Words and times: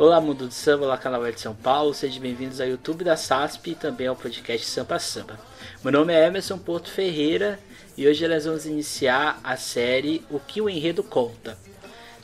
Olá, 0.00 0.18
mundo 0.18 0.46
do 0.46 0.54
samba, 0.54 0.86
olá, 0.86 0.96
canal 0.96 1.30
de 1.30 1.38
São 1.38 1.54
Paulo, 1.54 1.92
sejam 1.92 2.22
bem-vindos 2.22 2.58
ao 2.58 2.66
YouTube 2.66 3.04
da 3.04 3.18
SASP 3.18 3.72
e 3.72 3.74
também 3.74 4.06
ao 4.06 4.16
podcast 4.16 4.66
Sampa 4.66 4.98
Samba. 4.98 5.38
Meu 5.84 5.92
nome 5.92 6.14
é 6.14 6.26
Emerson 6.26 6.56
Porto 6.56 6.90
Ferreira 6.90 7.60
e 7.98 8.08
hoje 8.08 8.26
nós 8.26 8.46
vamos 8.46 8.64
iniciar 8.64 9.38
a 9.44 9.58
série 9.58 10.24
O 10.30 10.40
que 10.40 10.62
o 10.62 10.70
Enredo 10.70 11.02
Conta. 11.02 11.54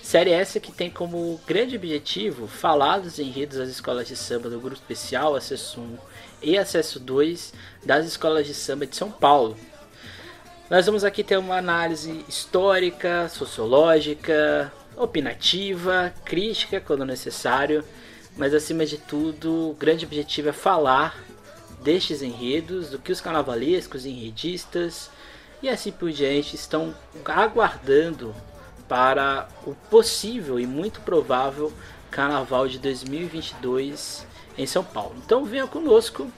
Série 0.03 0.31
essa 0.31 0.59
que 0.59 0.73
tem 0.73 0.89
como 0.89 1.39
grande 1.47 1.77
objetivo 1.77 2.47
falar 2.47 3.01
dos 3.01 3.19
enredos 3.19 3.59
das 3.59 3.69
escolas 3.69 4.09
de 4.09 4.17
samba 4.17 4.49
do 4.49 4.59
Grupo 4.59 4.77
Especial, 4.77 5.37
Acesso 5.37 5.79
1 5.79 5.99
e 6.41 6.57
Acesso 6.57 6.99
2 6.99 7.53
das 7.85 8.07
escolas 8.07 8.47
de 8.47 8.55
samba 8.55 8.87
de 8.87 8.97
São 8.97 9.11
Paulo. 9.11 9.55
Nós 10.71 10.87
vamos 10.87 11.05
aqui 11.05 11.23
ter 11.23 11.37
uma 11.37 11.59
análise 11.59 12.25
histórica, 12.27 13.29
sociológica, 13.29 14.73
opinativa, 14.97 16.13
crítica 16.25 16.81
quando 16.81 17.05
necessário, 17.05 17.85
mas 18.37 18.55
acima 18.55 18.85
de 18.85 18.99
tudo, 18.99 19.71
o 19.71 19.75
grande 19.75 20.05
objetivo 20.05 20.49
é 20.49 20.53
falar 20.53 21.25
destes 21.83 22.23
enredos, 22.23 22.91
do 22.91 22.99
que 22.99 23.13
os 23.13 23.21
carnavalescos, 23.21 24.07
enredistas 24.07 25.11
e 25.63 25.69
assim 25.69 25.93
por 25.93 26.11
diante 26.11 26.57
estão 26.57 26.95
aguardando 27.25 28.35
para 28.89 29.49
o 29.67 29.75
possível 29.91 30.59
e 30.61 30.67
muito 30.67 31.01
provável 31.01 31.73
Carnaval 32.11 32.69
de 32.69 32.79
2022 32.79 34.27
em 34.57 34.67
São 34.67 34.83
Paulo. 34.83 35.15
Então 35.25 35.45
venha 35.45 35.67
conosco 35.67 36.31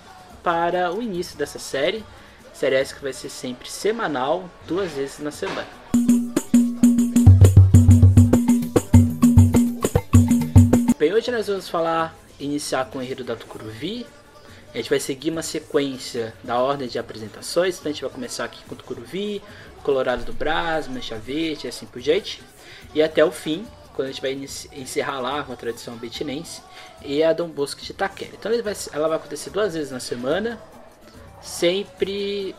para 0.43 0.93
o 0.93 1.03
início 1.03 1.37
dessa 1.37 1.59
série, 1.59 2.05
série 2.53 2.77
essa 2.77 2.95
que 2.95 3.03
vai 3.03 3.13
ser 3.13 3.29
sempre 3.29 3.71
semanal, 3.71 4.49
duas 4.67 4.91
vezes 4.93 5.19
na 5.19 5.31
semana. 5.31 5.88
Hoje 11.19 11.33
nós 11.33 11.49
vamos 11.49 11.69
falar, 11.69 12.17
iniciar 12.39 12.85
com 12.85 13.01
o 13.01 13.03
enredo 13.03 13.25
da 13.25 13.35
Tucuruvi. 13.35 14.07
A 14.73 14.77
gente 14.77 14.89
vai 14.89 15.01
seguir 15.01 15.31
uma 15.31 15.43
sequência 15.43 16.33
da 16.45 16.61
ordem 16.61 16.87
de 16.87 16.97
apresentações, 16.97 17.77
então 17.77 17.91
a 17.91 17.93
gente 17.93 18.03
vai 18.03 18.11
começar 18.13 18.45
aqui 18.45 18.63
com 18.69 18.77
Tucuruvi, 18.77 19.43
Colorado 19.83 20.25
do 20.25 20.33
Brás, 20.33 20.87
Mancha 20.87 21.19
Verde 21.19 21.67
e 21.67 21.71
assim 21.71 21.87
por 21.87 22.01
diante. 22.01 22.41
E 22.95 23.03
até 23.03 23.25
o 23.25 23.33
fim, 23.33 23.67
quando 23.97 24.07
a 24.07 24.13
gente 24.13 24.23
vai 24.23 24.33
encerrar 24.81 25.19
lá 25.19 25.43
com 25.43 25.53
a 25.53 25.57
tradição 25.57 25.97
betinense 25.97 26.63
e 27.05 27.21
a 27.25 27.33
Dom 27.33 27.49
Bosco 27.49 27.81
de 27.81 27.91
Itaquera. 27.91 28.37
Então 28.39 28.53
vai, 28.63 28.77
ela 28.93 29.09
vai 29.09 29.17
acontecer 29.17 29.51
duas 29.51 29.75
vezes 29.75 29.91
na 29.91 29.99
semana, 29.99 30.57
sempre 31.43 32.55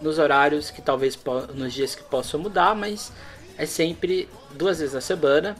nos 0.00 0.18
horários 0.18 0.68
que 0.68 0.82
talvez 0.82 1.16
nos 1.54 1.72
dias 1.72 1.94
que 1.94 2.02
possam 2.02 2.40
mudar, 2.40 2.74
mas 2.74 3.12
é 3.56 3.66
sempre 3.66 4.28
duas 4.56 4.80
vezes 4.80 4.94
na 4.94 5.00
semana. 5.00 5.56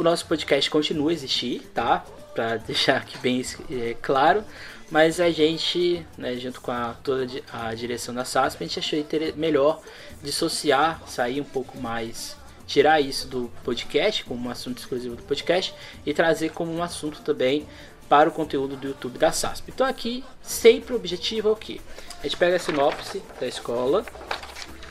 O 0.00 0.02
nosso 0.02 0.24
podcast 0.24 0.70
continua 0.70 1.10
a 1.10 1.12
existir, 1.12 1.60
tá? 1.74 2.02
Para 2.32 2.56
deixar 2.66 2.96
aqui 2.96 3.18
bem 3.18 3.44
é, 3.70 3.94
claro. 4.00 4.42
Mas 4.90 5.20
a 5.20 5.30
gente, 5.30 6.06
né, 6.16 6.36
junto 6.36 6.58
com 6.62 6.72
a, 6.72 6.94
toda 7.04 7.26
a 7.52 7.74
direção 7.74 8.14
da 8.14 8.24
SASP, 8.24 8.64
a 8.64 8.66
gente 8.66 8.78
achou 8.78 8.98
melhor 9.36 9.78
dissociar, 10.22 11.02
sair 11.06 11.38
um 11.38 11.44
pouco 11.44 11.76
mais, 11.78 12.34
tirar 12.66 12.98
isso 12.98 13.28
do 13.28 13.52
podcast, 13.62 14.24
como 14.24 14.48
um 14.48 14.50
assunto 14.50 14.78
exclusivo 14.78 15.16
do 15.16 15.22
podcast, 15.22 15.74
e 16.06 16.14
trazer 16.14 16.48
como 16.52 16.72
um 16.72 16.82
assunto 16.82 17.20
também 17.20 17.68
para 18.08 18.30
o 18.30 18.32
conteúdo 18.32 18.76
do 18.76 18.88
YouTube 18.88 19.18
da 19.18 19.30
SASP. 19.30 19.70
Então 19.70 19.86
aqui, 19.86 20.24
sempre 20.40 20.94
o 20.94 20.96
objetivo 20.96 21.50
é 21.50 21.52
o 21.52 21.56
que? 21.56 21.78
A 22.20 22.22
gente 22.22 22.38
pega 22.38 22.56
a 22.56 22.58
sinopse 22.58 23.22
da 23.38 23.46
escola, 23.46 24.06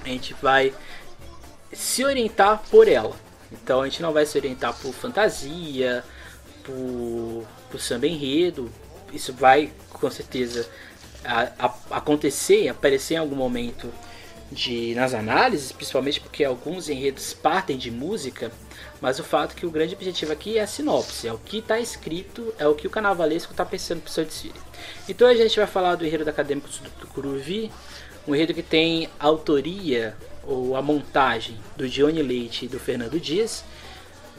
a 0.06 0.08
gente 0.08 0.36
vai 0.36 0.72
se 1.74 2.06
orientar 2.06 2.62
por 2.70 2.88
ela. 2.88 3.29
Então 3.52 3.82
a 3.82 3.86
gente 3.86 4.02
não 4.02 4.14
vai 4.14 4.26
se 4.26 4.38
orientar 4.38 4.74
por 4.76 4.94
fantasia, 4.94 6.04
por, 6.64 7.46
por 7.72 7.80
samba 7.80 8.08
enredo, 8.08 8.72
isso 9.14 9.34
vai 9.34 9.72
com 9.90 10.10
certeza 10.10 10.70
a, 11.24 11.52
a, 11.60 11.98
acontecer, 11.98 12.68
aparecer 12.68 13.16
em 13.16 13.18
algum 13.18 13.36
momento 13.36 13.92
de 14.52 14.96
nas 14.96 15.14
análises, 15.14 15.72
principalmente 15.72 16.20
porque 16.20 16.44
alguns 16.44 16.90
enredos 16.90 17.34
partem 17.34 17.78
de 17.78 17.92
música, 17.92 18.52
mas 19.00 19.20
o 19.20 19.24
fato 19.24 19.52
é 19.56 19.60
que 19.60 19.66
o 19.66 19.72
grande 19.72 19.94
objetivo 19.94 20.32
aqui 20.32 20.58
é 20.58 20.62
a 20.62 20.68
sinopse, 20.68 21.28
é 21.28 21.34
o 21.34 21.38
que 21.38 21.60
está 21.60 21.80
escrito, 21.80 22.54
é 22.58 22.68
o 22.68 22.74
que 22.74 22.88
o 22.88 22.90
carnavalesco 22.90 23.52
está 23.52 23.64
pensando 23.64 24.02
para 24.02 24.10
o 24.10 24.12
seu 24.12 24.26
desfile. 24.26 24.60
Então 25.08 25.28
a 25.28 25.36
gente 25.36 25.56
vai 25.56 25.68
falar 25.68 25.96
do 25.96 26.06
enredo 26.06 26.26
da 26.26 26.32
Acadêmicos 26.32 26.80
do 26.80 27.08
Curuvi, 27.08 27.72
um 28.28 28.34
enredo 28.34 28.54
que 28.54 28.64
tem 28.64 29.08
autoria 29.20 30.16
ou 30.50 30.76
a 30.76 30.82
montagem 30.82 31.56
do 31.78 31.88
Dione 31.88 32.24
Leite 32.24 32.66
e 32.66 32.68
do 32.68 32.80
Fernando 32.80 33.20
Dias, 33.20 33.64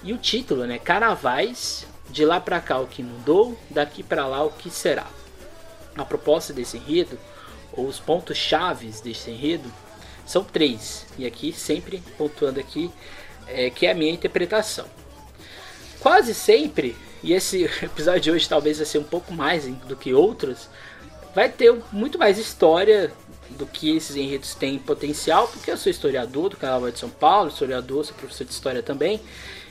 e 0.03 0.13
o 0.13 0.19
título, 0.19 0.67
né, 0.67 0.77
Carnavais 0.79 1.87
de 2.11 2.25
lá 2.25 2.41
para 2.41 2.61
cá 2.61 2.81
o 2.81 2.89
que 2.89 3.01
mudou, 3.01 3.57
daqui 3.71 4.03
para 4.03 4.27
lá 4.27 4.43
o 4.43 4.51
que 4.51 4.69
será. 4.69 5.07
A 5.97 6.05
proposta 6.05 6.53
desse 6.53 6.77
enredo, 6.77 7.17
ou 7.73 7.87
os 7.87 8.01
pontos 8.01 8.37
chaves 8.37 9.01
desse 9.01 9.31
enredo, 9.31 9.73
são 10.27 10.43
três. 10.43 11.07
E 11.17 11.25
aqui 11.25 11.53
sempre 11.53 12.03
pontuando 12.19 12.59
aqui 12.59 12.91
é, 13.47 13.71
que 13.71 13.87
é 13.87 13.93
a 13.93 13.95
minha 13.95 14.13
interpretação. 14.13 14.87
Quase 16.01 16.35
sempre, 16.35 16.97
e 17.23 17.33
esse 17.33 17.65
episódio 17.83 18.21
de 18.21 18.31
hoje 18.33 18.49
talvez 18.49 18.79
vai 18.79 18.87
ser 18.87 18.99
um 18.99 19.05
pouco 19.05 19.33
mais 19.33 19.67
do 19.67 19.95
que 19.95 20.13
outros, 20.13 20.69
vai 21.33 21.49
ter 21.49 21.73
muito 21.93 22.19
mais 22.19 22.37
história 22.37 23.13
do 23.59 23.67
que 23.67 23.97
esses 23.97 24.17
enredos 24.17 24.55
têm 24.55 24.79
potencial, 24.79 25.49
porque 25.49 25.71
eu 25.71 25.77
sou 25.77 25.91
historiador 25.91 26.49
do 26.49 26.57
Carnaval 26.57 26.91
de 26.91 26.99
São 26.99 27.11
Paulo, 27.11 27.51
historiador, 27.51 28.05
sou 28.05 28.15
professor 28.15 28.45
de 28.45 28.53
história 28.53 28.83
também. 28.83 29.21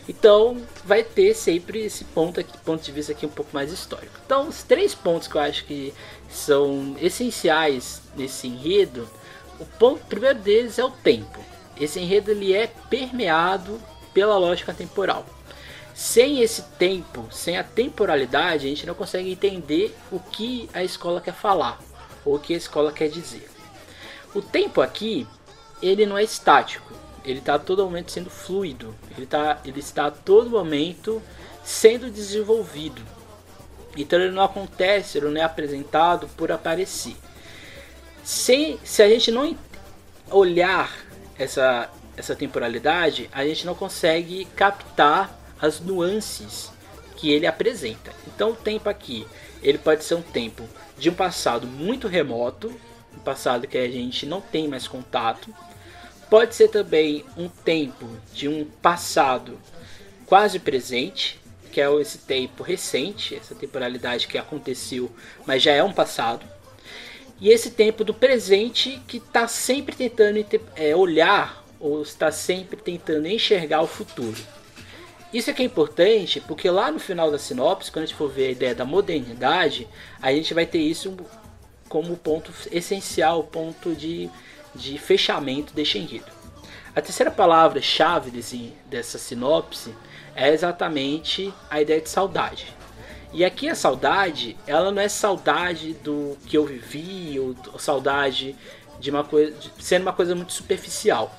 Então 0.07 0.57
vai 0.84 1.03
ter 1.03 1.35
sempre 1.35 1.85
esse 1.85 2.03
ponto, 2.03 2.39
aqui, 2.39 2.57
ponto 2.59 2.84
de 2.84 2.91
vista 2.91 3.12
aqui 3.12 3.25
um 3.25 3.29
pouco 3.29 3.51
mais 3.53 3.72
histórico. 3.72 4.19
Então 4.25 4.47
os 4.47 4.63
três 4.63 4.95
pontos 4.95 5.28
que 5.28 5.35
eu 5.35 5.41
acho 5.41 5.66
que 5.66 5.94
são 6.28 6.95
essenciais 7.00 8.01
nesse 8.16 8.47
enredo, 8.47 9.07
o 9.59 9.66
ponto 9.66 10.03
primeiro 10.06 10.39
deles 10.39 10.79
é 10.79 10.84
o 10.84 10.89
tempo. 10.89 11.39
Esse 11.79 12.00
enredo 12.00 12.31
ele 12.31 12.53
é 12.53 12.68
permeado 12.89 13.79
pela 14.12 14.38
lógica 14.38 14.73
temporal. 14.73 15.25
Sem 15.94 16.41
esse 16.41 16.63
tempo, 16.79 17.28
sem 17.29 17.57
a 17.57 17.63
temporalidade, 17.63 18.66
a 18.66 18.69
gente 18.69 18.88
não 18.88 18.95
consegue 18.95 19.31
entender 19.31 19.95
o 20.12 20.19
que 20.19 20.69
a 20.73 20.84
escola 20.84 21.22
quer 21.22 21.34
falar 21.34 21.79
ou 22.25 22.35
o 22.35 22.39
que 22.39 22.53
a 22.53 22.57
escola 22.57 22.91
quer 22.91 23.09
dizer. 23.09 23.47
O 24.34 24.41
tempo 24.41 24.81
aqui, 24.81 25.28
ele 25.81 26.06
não 26.06 26.17
é 26.17 26.23
estático 26.23 26.90
ele 27.23 27.40
está 27.40 27.56
a 27.56 27.59
todo 27.59 27.84
momento 27.84 28.12
sendo 28.12 28.29
fluido, 28.29 28.95
ele, 29.16 29.25
tá, 29.25 29.59
ele 29.66 29.79
está 29.79 30.07
a 30.07 30.12
todo 30.12 30.50
momento 30.50 31.22
sendo 31.63 32.09
desenvolvido. 32.09 33.01
Então 33.97 34.19
ele 34.19 34.31
não 34.31 34.44
acontece, 34.44 35.18
ele 35.18 35.29
não 35.29 35.41
é 35.41 35.44
apresentado 35.44 36.28
por 36.38 36.51
aparecer. 36.51 37.16
Sem, 38.23 38.79
se 38.84 39.01
a 39.01 39.09
gente 39.09 39.31
não 39.31 39.56
olhar 40.29 40.91
essa, 41.38 41.89
essa 42.16 42.35
temporalidade, 42.35 43.29
a 43.31 43.45
gente 43.45 43.66
não 43.66 43.75
consegue 43.75 44.45
captar 44.56 45.38
as 45.62 45.79
nuances 45.79 46.72
que 47.18 47.31
ele 47.31 47.47
apresenta. 47.47 48.13
Então 48.28 48.51
o 48.51 48.56
tempo 48.56 48.89
aqui, 48.89 49.28
ele 49.62 49.78
pode 49.78 50.03
ser 50.03 50.16
um 50.16 50.22
tempo 50.22 50.63
de 50.97 51.09
um 51.09 51.13
passado 51.13 51.68
muito 51.68 52.07
remoto, 52.07 52.73
um 53.16 53.20
passado 53.20 53.68
que 53.68 53.78
a 53.78 53.90
gente 53.90 54.25
não 54.25 54.42
tem 54.42 54.68
mais 54.68 54.88
contato, 54.88 55.53
Pode 56.30 56.53
ser 56.53 56.68
também 56.68 57.25
um 57.36 57.50
tempo 57.50 58.08
de 58.31 58.47
um 58.47 58.64
passado 58.64 59.59
quase 60.28 60.59
presente, 60.59 61.40
que 61.72 61.81
é 61.81 61.92
esse 62.00 62.19
tempo 62.19 62.62
recente, 62.62 63.34
essa 63.34 63.56
temporalidade 63.56 64.28
que 64.28 64.38
aconteceu, 64.38 65.09
mas 65.48 65.64
já 65.64 65.72
é 65.72 65.84
um 65.84 65.92
passado. 65.92 66.46
E 67.42 67.50
esse 67.50 67.72
tempo 67.72 68.03
do 68.03 68.14
presente 68.14 69.02
que 69.08 69.18
está 69.18 69.48
sempre 69.48 69.96
tentando 69.96 70.46
é, 70.75 70.96
olhar 70.96 71.66
ou 71.80 72.03
está 72.03 72.31
sempre 72.31 72.78
tentando 72.80 73.28
enxergar 73.28 73.81
o 73.81 73.88
futuro. 73.88 74.38
Isso 75.34 75.50
é 75.50 75.53
que 75.53 75.64
é 75.64 75.66
importante, 75.66 76.40
porque 76.42 76.69
lá 76.69 76.92
no 76.92 77.00
final 77.00 77.31
da 77.31 77.40
sinopse, 77.40 77.92
quando 77.92 78.03
a 78.03 78.06
gente 78.06 78.18
for 78.18 78.30
ver 78.30 78.48
a 78.48 78.52
ideia 78.52 78.75
da 78.75 78.86
modernidade, 78.86 79.88
a 80.22 80.31
gente 80.31 80.54
vai 80.54 80.66
ter 80.68 80.80
isso 80.80 81.18
como 81.89 82.15
ponto 82.15 82.53
essencial, 82.71 83.44
ponto 83.44 83.94
de 83.94 84.30
de 84.74 84.97
fechamento 84.97 85.74
deste 85.74 85.97
enredo. 85.97 86.31
A 86.95 87.01
terceira 87.01 87.31
palavra-chave 87.31 88.31
dessa 88.86 89.18
sinopse 89.18 89.95
é 90.36 90.51
exatamente 90.51 91.53
a 91.69 91.81
ideia 91.81 92.01
de 92.01 92.09
saudade. 92.09 92.74
E 93.31 93.45
aqui 93.45 93.69
a 93.69 93.75
saudade, 93.75 94.57
ela 94.65 94.91
não 94.91 95.01
é 95.01 95.07
saudade 95.07 95.94
do 95.94 96.36
que 96.47 96.57
eu 96.57 96.65
vivi, 96.65 97.39
ou, 97.39 97.56
ou 97.71 97.80
saudade 97.80 98.56
de 99.00 99.12
uma 99.12 99.24
coisa, 99.24 99.51
de, 99.51 99.71
sendo 99.80 100.01
uma 100.01 100.13
coisa 100.13 100.33
muito 100.33 100.51
superficial. 100.51 101.33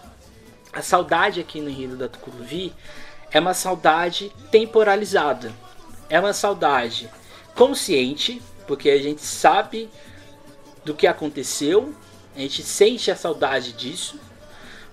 A 0.73 0.83
saudade 0.83 1.41
aqui 1.41 1.61
no 1.61 1.69
enredo 1.69 1.97
da 1.97 2.09
Tucuruvi 2.09 2.73
é 3.33 3.41
uma 3.41 3.55
saudade 3.55 4.31
temporalizada. 4.53 5.53
É 6.09 6.19
uma 6.21 6.33
saudade 6.33 7.11
consciente, 7.57 8.41
porque 8.69 8.89
a 8.89 8.99
gente 8.99 9.23
sabe 9.23 9.91
do 10.85 10.95
que 10.95 11.07
aconteceu 11.07 11.95
a 12.35 12.41
gente 12.41 12.63
sente 12.63 13.11
a 13.11 13.17
saudade 13.17 13.73
disso, 13.73 14.19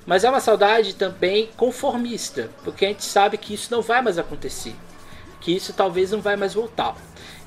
mas 0.06 0.24
é 0.24 0.30
uma 0.30 0.40
saudade 0.40 0.96
também 0.96 1.50
conformista, 1.56 2.50
porque 2.64 2.86
a 2.86 2.88
gente 2.90 3.04
sabe 3.04 3.38
que 3.38 3.54
isso 3.54 3.72
não 3.72 3.82
vai 3.82 4.02
mais 4.02 4.18
acontecer. 4.18 4.76
que 5.40 5.56
isso 5.56 5.72
talvez 5.72 6.12
não 6.12 6.20
vai 6.20 6.36
mais 6.36 6.56
voltar. 6.56 6.96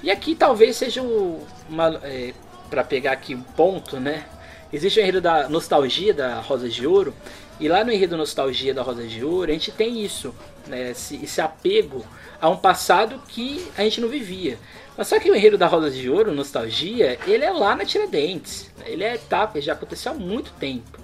E 0.02 0.10
aqui 0.10 0.34
talvez 0.34 0.76
seja 0.76 1.02
uma. 1.02 2.00
É, 2.04 2.32
para 2.70 2.84
pegar 2.84 3.12
aqui 3.12 3.34
um 3.34 3.42
ponto, 3.42 3.98
né? 3.98 4.24
Existe 4.72 5.00
o 5.00 5.02
enredo 5.02 5.20
da 5.20 5.48
nostalgia 5.48 6.14
da 6.14 6.40
Rosa 6.40 6.68
de 6.68 6.86
Ouro, 6.86 7.12
e 7.58 7.68
lá 7.68 7.84
no 7.84 7.92
enredo 7.92 8.16
Nostalgia 8.16 8.72
da 8.72 8.80
Rosa 8.80 9.06
de 9.06 9.24
Ouro, 9.24 9.50
a 9.50 9.52
gente 9.52 9.72
tem 9.72 10.02
isso, 10.02 10.32
né? 10.68 10.92
esse, 10.92 11.16
esse 11.16 11.40
apego 11.40 12.06
a 12.40 12.48
um 12.48 12.56
passado 12.56 13.20
que 13.28 13.68
a 13.76 13.82
gente 13.82 14.00
não 14.00 14.08
vivia. 14.08 14.56
Mas 15.00 15.08
só 15.08 15.18
que 15.18 15.30
o 15.30 15.34
enredo 15.34 15.56
da 15.56 15.66
Rosa 15.66 15.90
de 15.90 16.10
Ouro, 16.10 16.30
Nostalgia, 16.30 17.18
ele 17.26 17.42
é 17.42 17.50
lá 17.50 17.74
na 17.74 17.86
Tiradentes. 17.86 18.70
Ele 18.84 19.02
é 19.02 19.14
etapa, 19.14 19.58
já 19.58 19.72
aconteceu 19.72 20.12
há 20.12 20.14
muito 20.14 20.52
tempo. 20.60 21.00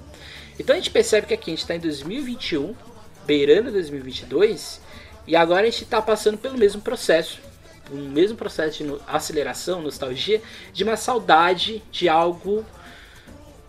Então 0.60 0.74
a 0.74 0.78
gente 0.78 0.90
percebe 0.90 1.26
que 1.26 1.32
aqui 1.32 1.50
a 1.50 1.54
gente 1.54 1.62
está 1.62 1.74
em 1.74 1.80
2021, 1.80 2.76
beirando 3.24 3.72
2022, 3.72 4.82
e 5.26 5.34
agora 5.34 5.62
a 5.62 5.70
gente 5.70 5.84
está 5.84 6.02
passando 6.02 6.36
pelo 6.36 6.58
mesmo 6.58 6.82
processo. 6.82 7.40
O 7.90 7.96
mesmo 7.96 8.36
processo 8.36 8.84
de 8.84 8.98
aceleração, 9.06 9.80
nostalgia, 9.80 10.42
de 10.74 10.84
uma 10.84 10.98
saudade 10.98 11.82
de 11.90 12.06
algo 12.06 12.66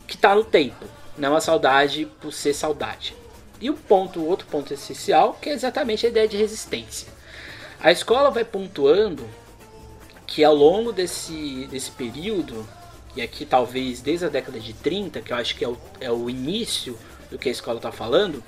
que 0.05 0.15
está 0.15 0.35
no 0.35 0.43
tempo. 0.43 0.83
Não 1.17 1.37
a 1.37 1.39
saudade 1.39 2.05
por 2.19 2.33
ser 2.33 2.53
saudade. 2.53 3.15
E 3.61 3.69
o 3.69 3.75
ponto, 3.75 4.25
outro 4.25 4.45
ponto 4.47 4.73
essencial, 4.73 5.37
que 5.41 5.49
é 5.49 5.53
exatamente 5.53 6.05
a 6.05 6.09
ideia 6.09 6.27
de 6.27 6.35
resistência. 6.35 7.07
A 7.79 7.93
escola 7.93 8.29
vai 8.29 8.43
pontuando 8.43 9.25
que 10.27 10.43
ao 10.43 10.53
longo 10.53 10.91
desse, 10.91 11.67
desse 11.71 11.89
período, 11.89 12.67
e 13.15 13.21
aqui 13.21 13.45
talvez 13.45 14.01
desde 14.01 14.25
a 14.25 14.29
década 14.29 14.59
de 14.59 14.73
30, 14.73 15.21
que 15.21 15.31
eu 15.31 15.37
acho 15.37 15.55
que 15.55 15.63
é 15.63 15.67
o, 15.67 15.77
é 16.01 16.11
o 16.11 16.29
início 16.29 16.99
do 17.31 17.39
que 17.39 17.47
a 17.47 17.51
escola 17.51 17.77
está 17.77 17.91
falando, 17.91 18.43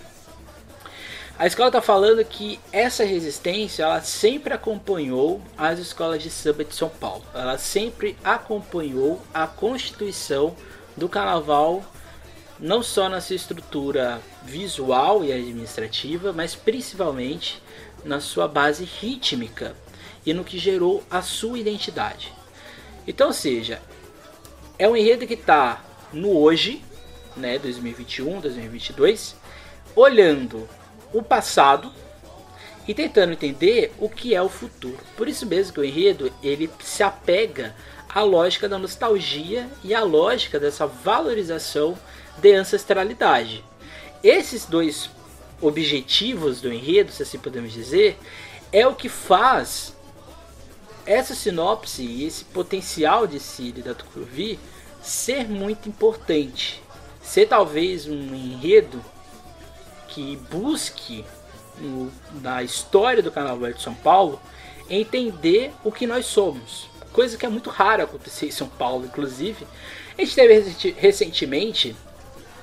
a 1.39 1.47
escola 1.47 1.69
está 1.69 1.81
falando 1.81 2.23
que 2.25 2.59
essa 2.69 3.05
resistência 3.05 3.83
ela 3.83 4.01
sempre 4.01 4.53
acompanhou 4.53 5.41
as 5.57 5.79
escolas 5.79 6.21
de 6.21 6.29
samba 6.29 6.65
de 6.65 6.75
São 6.75 6.89
Paulo. 6.89 7.23
Ela 7.33 7.57
sempre 7.57 8.17
acompanhou 8.25 9.21
a 9.33 9.47
constituição 9.47 10.53
do 10.97 11.07
carnaval, 11.07 11.81
não 12.59 12.83
só 12.83 13.07
na 13.07 13.21
sua 13.21 13.37
estrutura 13.37 14.21
visual 14.43 15.23
e 15.23 15.31
administrativa, 15.31 16.33
mas 16.33 16.55
principalmente 16.55 17.63
na 18.03 18.19
sua 18.19 18.45
base 18.45 18.83
rítmica 18.83 19.73
e 20.29 20.33
no 20.33 20.43
que 20.43 20.59
gerou 20.59 21.03
a 21.09 21.23
sua 21.23 21.57
identidade. 21.57 22.31
Então, 23.07 23.27
ou 23.27 23.33
seja, 23.33 23.81
é 24.77 24.87
um 24.87 24.95
enredo 24.95 25.25
que 25.25 25.33
está 25.33 25.83
no 26.13 26.37
hoje, 26.37 26.83
né, 27.35 27.57
2021, 27.57 28.39
2022, 28.39 29.35
olhando 29.95 30.69
o 31.11 31.23
passado 31.23 31.91
e 32.87 32.93
tentando 32.93 33.33
entender 33.33 33.91
o 33.97 34.07
que 34.07 34.35
é 34.35 34.41
o 34.41 34.47
futuro. 34.47 34.99
Por 35.17 35.27
isso 35.27 35.47
mesmo 35.47 35.73
que 35.73 35.79
o 35.79 35.83
enredo 35.83 36.31
ele 36.43 36.69
se 36.79 37.01
apega 37.01 37.75
à 38.07 38.21
lógica 38.21 38.69
da 38.69 38.77
nostalgia 38.77 39.67
e 39.83 39.95
à 39.95 40.03
lógica 40.03 40.59
dessa 40.59 40.85
valorização 40.85 41.97
de 42.37 42.53
ancestralidade. 42.53 43.65
Esses 44.23 44.65
dois 44.65 45.09
objetivos 45.59 46.61
do 46.61 46.71
enredo, 46.71 47.11
se 47.11 47.23
assim 47.23 47.39
podemos 47.39 47.73
dizer, 47.73 48.15
é 48.71 48.85
o 48.85 48.93
que 48.93 49.09
faz 49.09 49.97
essa 51.09 51.33
sinopse 51.33 52.03
e 52.03 52.23
esse 52.23 52.45
potencial 52.45 53.25
de 53.25 53.39
Siri 53.39 53.81
da 53.81 53.95
Tucuruvi 53.95 54.59
ser 55.01 55.49
muito 55.49 55.89
importante. 55.89 56.83
Ser 57.19 57.47
talvez 57.47 58.05
um 58.05 58.35
enredo 58.35 59.03
que 60.07 60.35
busque 60.51 61.25
no, 61.79 62.11
na 62.43 62.61
história 62.61 63.23
do 63.23 63.31
Carnaval 63.31 63.73
de 63.73 63.81
São 63.81 63.95
Paulo 63.95 64.39
entender 64.87 65.71
o 65.83 65.91
que 65.91 66.05
nós 66.05 66.27
somos. 66.27 66.87
Coisa 67.11 67.37
que 67.37 67.45
é 67.45 67.49
muito 67.49 67.71
rara 67.71 68.03
acontecer 68.03 68.45
em 68.45 68.51
São 68.51 68.67
Paulo, 68.67 69.05
inclusive. 69.05 69.65
A 70.15 70.21
gente 70.21 70.35
teve 70.35 70.93
recentemente 70.95 71.95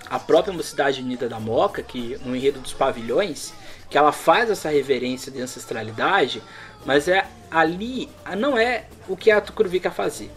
a 0.08 0.20
própria 0.20 0.54
Mocidade 0.54 1.00
Unida 1.00 1.28
da 1.28 1.40
Moca, 1.40 1.82
que 1.82 2.16
no 2.24 2.36
enredo 2.36 2.60
dos 2.60 2.72
pavilhões, 2.72 3.52
que 3.88 3.96
ela 3.96 4.12
faz 4.12 4.50
essa 4.50 4.68
reverência 4.68 5.30
de 5.30 5.40
ancestralidade, 5.40 6.42
mas 6.84 7.08
é 7.08 7.26
ali 7.50 8.08
não 8.36 8.58
é 8.58 8.86
o 9.08 9.16
que 9.16 9.30
a 9.30 9.40
Tucuruvi 9.40 9.80
quer 9.80 9.92
fazer. 9.92 10.30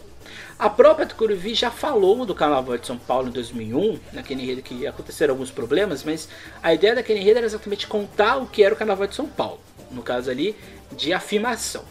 A 0.58 0.70
própria 0.70 1.06
Tucuruvi 1.06 1.54
já 1.54 1.72
falou 1.72 2.26
do 2.26 2.36
Carnaval 2.36 2.78
de 2.78 2.86
São 2.86 2.98
Paulo 2.98 3.30
em 3.30 3.32
2001, 3.32 3.98
naquele 4.12 4.44
enredo 4.44 4.62
que 4.62 4.86
aconteceram 4.86 5.34
alguns 5.34 5.50
problemas, 5.50 6.04
mas 6.04 6.28
a 6.62 6.74
ideia 6.74 6.96
daquele 6.96 7.20
enredo 7.20 7.38
era 7.38 7.48
exatamente 7.48 7.88
contar 7.88 8.38
o 8.38 8.46
que 8.46 8.62
era 8.62 8.74
o 8.76 8.78
Carnaval 8.78 9.08
de 9.08 9.16
São 9.16 9.26
Paulo, 9.26 9.62
no 9.90 10.04
caso 10.04 10.30
ali 10.30 10.56
de 10.92 11.14
afirmação. 11.14 11.86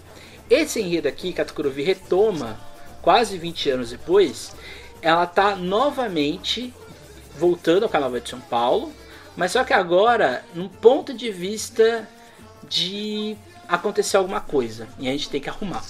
Esse 0.51 0.81
enredo 0.81 1.09
aqui 1.09 1.33
que 1.33 1.41
a 1.41 1.45
Tucuruvi 1.45 1.83
retoma 1.83 2.61
quase 3.01 3.39
20 3.39 3.71
anos 3.71 3.91
depois, 3.91 4.55
ela 5.01 5.25
está 5.25 5.57
novamente 5.57 6.75
voltando 7.39 7.85
ao 7.85 7.89
Carnaval 7.89 8.21
de 8.21 8.29
São 8.29 8.41
Paulo, 8.41 8.93
mas 9.39 9.53
só 9.53 9.63
que 9.63 9.73
agora 9.73 10.45
num 10.53 10.69
ponto 10.69 11.15
de 11.15 11.31
vista 11.31 12.07
de 12.69 13.37
acontecer 13.69 14.17
alguma 14.17 14.41
coisa 14.41 14.89
e 14.99 15.09
a 15.09 15.13
gente 15.13 15.31
tem 15.31 15.41
que 15.41 15.49
arrumar. 15.49 15.85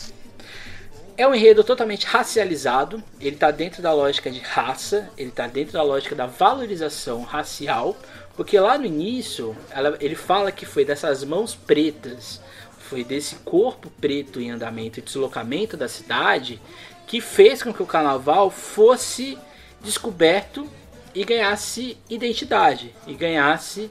É 1.16 1.26
um 1.26 1.34
enredo 1.34 1.64
totalmente 1.64 2.06
racializado, 2.06 3.02
ele 3.18 3.36
está 3.36 3.50
dentro 3.50 3.80
da 3.82 3.90
lógica 3.92 4.30
de 4.30 4.38
raça, 4.38 5.10
ele 5.16 5.30
está 5.30 5.46
dentro 5.46 5.72
da 5.72 5.82
lógica 5.82 6.14
da 6.14 6.26
valorização 6.26 7.22
racial, 7.22 7.96
porque 8.36 8.60
lá 8.60 8.76
no 8.76 8.84
início 8.84 9.56
ela, 9.70 9.96
ele 9.98 10.14
fala 10.14 10.52
que 10.52 10.66
foi 10.66 10.84
dessas 10.84 11.24
mãos 11.24 11.54
pretas, 11.54 12.42
foi 12.78 13.02
desse 13.02 13.36
corpo 13.36 13.90
preto 13.98 14.42
em 14.42 14.50
andamento 14.50 14.98
e 14.98 15.02
deslocamento 15.02 15.74
da 15.74 15.88
cidade 15.88 16.60
que 17.06 17.18
fez 17.18 17.62
com 17.62 17.72
que 17.72 17.82
o 17.82 17.86
carnaval 17.86 18.50
fosse 18.50 19.38
descoberto 19.80 20.68
e 21.14 21.24
ganhasse 21.24 21.96
identidade 22.08 22.94
e 23.06 23.14
ganhasse 23.14 23.90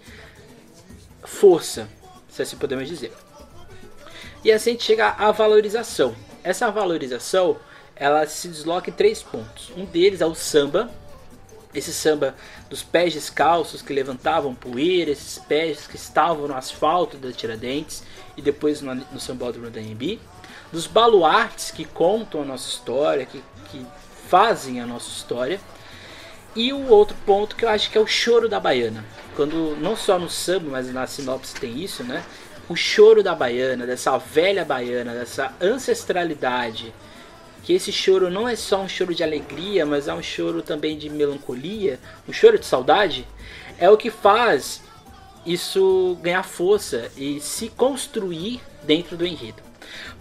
força, 1.23 1.89
se 2.29 2.41
assim 2.41 2.57
podemos 2.57 2.87
dizer. 2.87 3.13
E 4.43 4.51
assim 4.51 4.71
a 4.71 4.73
gente 4.73 4.83
chega 4.83 5.09
à 5.09 5.31
valorização. 5.31 6.15
Essa 6.43 6.71
valorização 6.71 7.57
ela 7.95 8.25
se 8.27 8.47
desloca 8.47 8.89
em 8.89 8.93
três 8.93 9.23
pontos. 9.23 9.71
Um 9.75 9.85
deles 9.85 10.21
é 10.21 10.25
o 10.25 10.35
samba, 10.35 10.89
esse 11.73 11.93
samba 11.93 12.35
dos 12.69 12.83
pés 12.83 13.13
descalços 13.13 13.81
que 13.81 13.93
levantavam 13.93 14.53
poeira, 14.55 15.11
esses 15.11 15.37
pés 15.39 15.87
que 15.87 15.95
estavam 15.95 16.47
no 16.47 16.55
asfalto 16.55 17.17
da 17.17 17.31
Tiradentes 17.31 18.03
e 18.35 18.41
depois 18.41 18.81
no, 18.81 18.95
no 18.95 19.19
sambódromo 19.19 19.69
da 19.69 19.81
Embi, 19.81 20.19
dos 20.71 20.87
baluartes 20.87 21.71
que 21.71 21.85
contam 21.85 22.41
a 22.41 22.45
nossa 22.45 22.69
história, 22.69 23.25
que, 23.25 23.43
que 23.71 23.85
fazem 24.29 24.79
a 24.79 24.85
nossa 24.85 25.09
história, 25.09 25.59
e 26.57 26.73
o 26.73 26.89
outro 26.89 27.15
ponto 27.25 27.55
que 27.55 27.63
eu 27.63 27.69
acho 27.69 27.89
que 27.89 27.97
é 27.97 28.01
o 28.01 28.07
choro 28.07 28.49
da 28.49 28.59
baiana. 28.59 29.05
Quando 29.35 29.77
não 29.79 29.95
só 29.95 30.19
no 30.19 30.29
samba, 30.29 30.71
mas 30.71 30.91
na 30.91 31.07
sinopse 31.07 31.55
tem 31.55 31.81
isso, 31.81 32.03
né? 32.03 32.23
o 32.69 32.75
choro 32.75 33.23
da 33.23 33.33
baiana, 33.33 33.85
dessa 33.85 34.17
velha 34.17 34.65
baiana, 34.65 35.13
dessa 35.13 35.53
ancestralidade. 35.61 36.93
Que 37.63 37.73
esse 37.73 37.91
choro 37.91 38.29
não 38.29 38.47
é 38.47 38.55
só 38.55 38.81
um 38.81 38.89
choro 38.89 39.13
de 39.13 39.23
alegria, 39.23 39.85
mas 39.85 40.07
é 40.07 40.13
um 40.13 40.21
choro 40.21 40.61
também 40.61 40.97
de 40.97 41.09
melancolia, 41.09 41.99
um 42.27 42.33
choro 42.33 42.57
de 42.57 42.65
saudade, 42.65 43.27
é 43.77 43.89
o 43.89 43.97
que 43.97 44.09
faz 44.09 44.81
isso 45.45 46.17
ganhar 46.21 46.43
força 46.43 47.09
e 47.15 47.39
se 47.39 47.69
construir 47.69 48.61
dentro 48.83 49.15
do 49.15 49.25
enredo. 49.25 49.61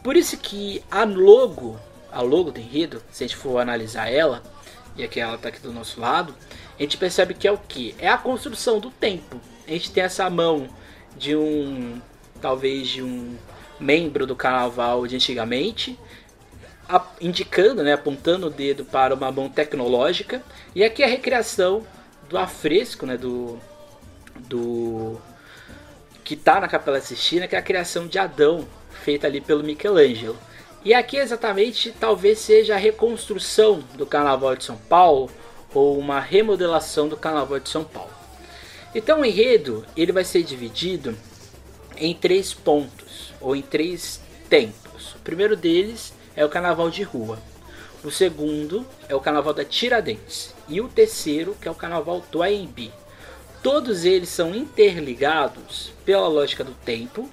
Por 0.02 0.16
isso 0.16 0.36
que 0.36 0.82
a 0.90 1.04
logo, 1.04 1.78
a 2.12 2.20
logo 2.20 2.50
do 2.50 2.60
enredo, 2.60 3.02
se 3.10 3.24
a 3.24 3.26
gente 3.26 3.36
for 3.36 3.58
analisar 3.58 4.08
ela, 4.08 4.42
e 4.96 5.04
aqui 5.04 5.20
ela 5.20 5.36
está 5.36 5.48
aqui 5.48 5.60
do 5.60 5.72
nosso 5.72 6.00
lado, 6.00 6.34
a 6.78 6.82
gente 6.82 6.96
percebe 6.96 7.34
que 7.34 7.46
é 7.46 7.52
o 7.52 7.58
que? 7.58 7.94
É 7.98 8.08
a 8.08 8.18
construção 8.18 8.78
do 8.78 8.90
tempo. 8.90 9.40
A 9.66 9.70
gente 9.70 9.90
tem 9.90 10.02
essa 10.02 10.28
mão 10.30 10.68
de 11.16 11.34
um 11.34 12.00
talvez 12.40 12.88
de 12.88 13.02
um 13.02 13.36
membro 13.80 14.26
do 14.26 14.36
carnaval 14.36 15.06
de 15.06 15.16
antigamente, 15.16 15.98
indicando, 17.20 17.82
né, 17.82 17.92
apontando 17.92 18.46
o 18.46 18.50
dedo 18.50 18.84
para 18.84 19.14
uma 19.14 19.30
mão 19.32 19.48
tecnológica, 19.48 20.42
e 20.74 20.84
aqui 20.84 21.02
a 21.02 21.06
recriação 21.06 21.84
do 22.28 22.38
afresco, 22.38 23.06
né, 23.06 23.16
do, 23.16 23.58
do 24.40 25.20
que 26.24 26.34
está 26.34 26.60
na 26.60 26.68
Capela 26.68 27.00
Sistina, 27.00 27.46
que 27.46 27.56
é 27.56 27.58
a 27.58 27.62
criação 27.62 28.06
de 28.06 28.18
Adão, 28.18 28.66
feita 28.90 29.26
ali 29.26 29.40
pelo 29.40 29.62
Michelangelo. 29.62 30.36
E 30.84 30.94
aqui 30.94 31.16
exatamente 31.16 31.94
talvez 31.98 32.38
seja 32.38 32.74
a 32.74 32.78
reconstrução 32.78 33.80
do 33.94 34.06
Carnaval 34.06 34.54
de 34.54 34.64
São 34.64 34.76
Paulo 34.76 35.30
ou 35.74 35.98
uma 35.98 36.20
remodelação 36.20 37.08
do 37.08 37.16
Carnaval 37.16 37.58
de 37.58 37.68
São 37.68 37.84
Paulo. 37.84 38.10
Então 38.94 39.20
o 39.20 39.24
enredo 39.24 39.84
ele 39.96 40.12
vai 40.12 40.24
ser 40.24 40.42
dividido 40.42 41.16
em 41.96 42.14
três 42.14 42.54
pontos 42.54 43.32
ou 43.40 43.56
em 43.56 43.62
três 43.62 44.20
tempos. 44.48 45.14
O 45.14 45.18
primeiro 45.18 45.56
deles 45.56 46.14
é 46.34 46.44
o 46.44 46.48
Carnaval 46.48 46.90
de 46.90 47.02
Rua. 47.02 47.38
O 48.04 48.10
segundo 48.10 48.86
é 49.08 49.14
o 49.14 49.20
Carnaval 49.20 49.52
da 49.52 49.64
Tiradentes. 49.64 50.54
E 50.68 50.80
o 50.80 50.88
terceiro, 50.88 51.56
que 51.60 51.66
é 51.66 51.70
o 51.70 51.74
Carnaval 51.74 52.24
do 52.30 52.42
AMB. 52.42 52.92
Todos 53.62 54.04
eles 54.04 54.28
são 54.28 54.54
interligados 54.54 55.92
pela 56.04 56.28
lógica 56.28 56.62
do 56.62 56.72
tempo, 56.72 57.28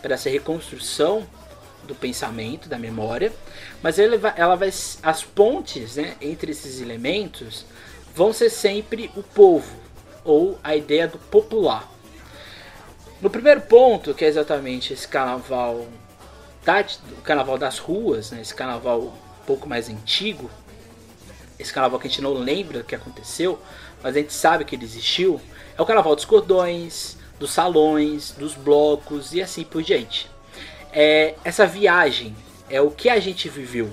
para 0.00 0.14
essa 0.14 0.30
reconstrução 0.30 1.26
do 1.84 1.94
pensamento, 1.94 2.68
da 2.68 2.78
memória, 2.78 3.32
mas 3.82 3.96
vai, 3.96 4.34
ela 4.36 4.56
vai 4.56 4.68
as 5.02 5.22
pontes 5.22 5.96
né, 5.96 6.16
entre 6.20 6.52
esses 6.52 6.80
elementos 6.80 7.64
vão 8.14 8.32
ser 8.32 8.50
sempre 8.50 9.10
o 9.16 9.22
povo 9.22 9.76
ou 10.24 10.58
a 10.62 10.76
ideia 10.76 11.08
do 11.08 11.18
popular. 11.18 11.90
No 13.20 13.28
primeiro 13.28 13.62
ponto, 13.62 14.14
que 14.14 14.24
é 14.24 14.28
exatamente 14.28 14.92
esse 14.92 15.06
carnaval, 15.08 15.86
o 17.18 17.22
carnaval 17.22 17.58
das 17.58 17.78
ruas, 17.78 18.30
né, 18.30 18.40
esse 18.40 18.54
carnaval 18.54 19.00
um 19.00 19.46
pouco 19.46 19.68
mais 19.68 19.88
antigo, 19.88 20.50
esse 21.58 21.72
carnaval 21.72 21.98
que 21.98 22.06
a 22.06 22.10
gente 22.10 22.22
não 22.22 22.34
lembra 22.34 22.82
que 22.82 22.94
aconteceu, 22.94 23.58
mas 24.02 24.16
a 24.16 24.18
gente 24.18 24.32
sabe 24.32 24.64
que 24.64 24.76
ele 24.76 24.84
existiu, 24.84 25.40
é 25.76 25.82
o 25.82 25.86
carnaval 25.86 26.14
dos 26.14 26.24
cordões, 26.24 27.16
dos 27.38 27.52
salões, 27.52 28.32
dos 28.32 28.54
blocos 28.54 29.32
e 29.32 29.42
assim 29.42 29.64
por 29.64 29.82
diante. 29.82 30.30
É, 30.96 31.34
essa 31.42 31.66
viagem 31.66 32.36
é 32.70 32.80
o 32.80 32.88
que 32.88 33.08
a 33.08 33.18
gente 33.18 33.48
viveu, 33.48 33.90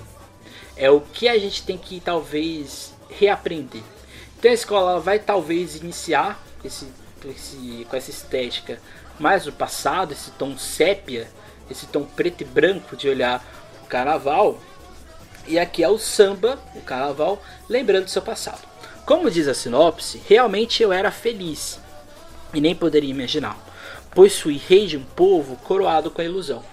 é 0.76 0.88
o 0.88 1.00
que 1.00 1.28
a 1.28 1.36
gente 1.36 1.64
tem 1.64 1.76
que 1.76 1.98
talvez 1.98 2.94
reaprender. 3.10 3.82
Então 4.38 4.48
a 4.48 4.54
escola 4.54 5.00
vai 5.00 5.18
talvez 5.18 5.74
iniciar 5.74 6.40
esse, 6.64 6.86
esse, 7.24 7.84
com 7.90 7.96
essa 7.96 8.10
estética 8.10 8.80
mais 9.18 9.44
do 9.44 9.52
passado, 9.52 10.12
esse 10.12 10.30
tom 10.32 10.56
sépia, 10.56 11.28
esse 11.68 11.86
tom 11.86 12.04
preto 12.04 12.42
e 12.42 12.44
branco 12.44 12.96
de 12.96 13.08
olhar 13.08 13.44
o 13.82 13.86
carnaval. 13.86 14.60
E 15.48 15.58
aqui 15.58 15.82
é 15.82 15.88
o 15.88 15.98
samba, 15.98 16.56
o 16.76 16.82
carnaval, 16.82 17.42
lembrando 17.68 18.04
do 18.04 18.10
seu 18.10 18.22
passado. 18.22 18.62
Como 19.04 19.28
diz 19.28 19.48
a 19.48 19.54
sinopse, 19.54 20.22
realmente 20.28 20.80
eu 20.80 20.92
era 20.92 21.10
feliz 21.10 21.80
e 22.54 22.60
nem 22.60 22.76
poderia 22.76 23.10
imaginar, 23.10 23.58
pois 24.14 24.38
fui 24.38 24.56
rei 24.56 24.86
de 24.86 24.96
um 24.96 25.02
povo 25.02 25.56
coroado 25.56 26.08
com 26.08 26.20
a 26.20 26.24
ilusão. 26.24 26.71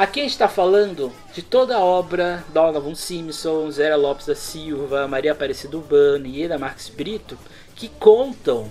Aqui 0.00 0.20
a 0.20 0.22
gente 0.22 0.32
está 0.32 0.48
falando 0.48 1.12
de 1.34 1.42
toda 1.42 1.76
a 1.76 1.84
obra 1.84 2.42
da 2.54 2.62
Donovan 2.62 2.94
Simpson, 2.94 3.70
Zera 3.70 3.96
Lopes 3.96 4.24
da 4.24 4.34
Silva, 4.34 5.06
Maria 5.06 5.32
Aparecida 5.32 5.76
Urbano 5.76 6.24
e 6.24 6.42
Eda 6.42 6.58
Marques 6.58 6.88
Brito, 6.88 7.36
que 7.76 7.86
contam 7.86 8.70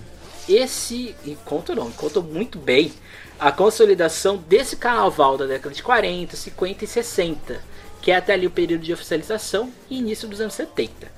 esse. 0.50 1.16
E 1.24 1.38
contam 1.46 1.76
não, 1.76 1.92
contam 1.92 2.24
muito 2.24 2.58
bem 2.58 2.92
a 3.40 3.52
consolidação 3.52 4.38
desse 4.38 4.76
carnaval 4.76 5.38
da 5.38 5.46
década 5.46 5.76
de 5.76 5.84
40, 5.84 6.36
50 6.36 6.84
e 6.84 6.88
60, 6.88 7.62
que 8.02 8.10
é 8.10 8.16
até 8.16 8.34
ali 8.34 8.48
o 8.48 8.52
período 8.52 8.82
de 8.82 8.92
oficialização 8.92 9.72
e 9.88 10.00
início 10.00 10.28
dos 10.28 10.42
anos 10.42 10.56
70. 10.56 11.12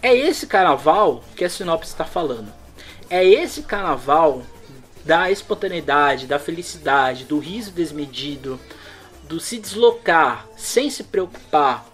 É 0.00 0.16
esse 0.16 0.46
carnaval 0.46 1.24
que 1.34 1.44
a 1.44 1.50
sinopse 1.50 1.90
está 1.90 2.04
falando. 2.04 2.52
É 3.10 3.24
esse 3.24 3.62
carnaval 3.62 4.44
da 5.04 5.28
espontaneidade, 5.28 6.28
da 6.28 6.38
felicidade, 6.38 7.24
do 7.24 7.40
riso 7.40 7.72
desmedido, 7.72 8.60
do 9.28 9.40
se 9.40 9.58
deslocar 9.58 10.46
sem 10.56 10.90
se 10.90 11.04
preocupar 11.04 11.86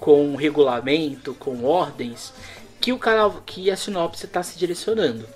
com 0.00 0.34
regulamento, 0.34 1.34
com 1.34 1.64
ordens, 1.64 2.32
que 2.80 2.92
o 2.92 2.98
canal, 2.98 3.42
que 3.46 3.70
a 3.70 3.76
sinopse 3.76 4.26
está 4.26 4.42
se 4.42 4.58
direcionando. 4.58 5.26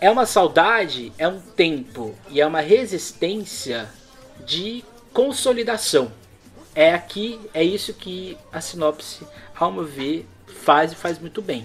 É 0.00 0.10
uma 0.10 0.24
saudade, 0.24 1.12
é 1.18 1.28
um 1.28 1.40
tempo 1.40 2.14
e 2.30 2.40
é 2.40 2.46
uma 2.46 2.60
resistência 2.60 3.88
de 4.46 4.84
consolidação. 5.12 6.10
É 6.74 6.94
aqui, 6.94 7.40
é 7.52 7.62
isso 7.62 7.92
que 7.92 8.38
a 8.52 8.60
sinopse, 8.60 9.26
ao 9.54 9.72
meu 9.72 9.84
ver, 9.84 10.26
faz 10.46 10.92
e 10.92 10.94
faz 10.94 11.18
muito 11.18 11.42
bem 11.42 11.64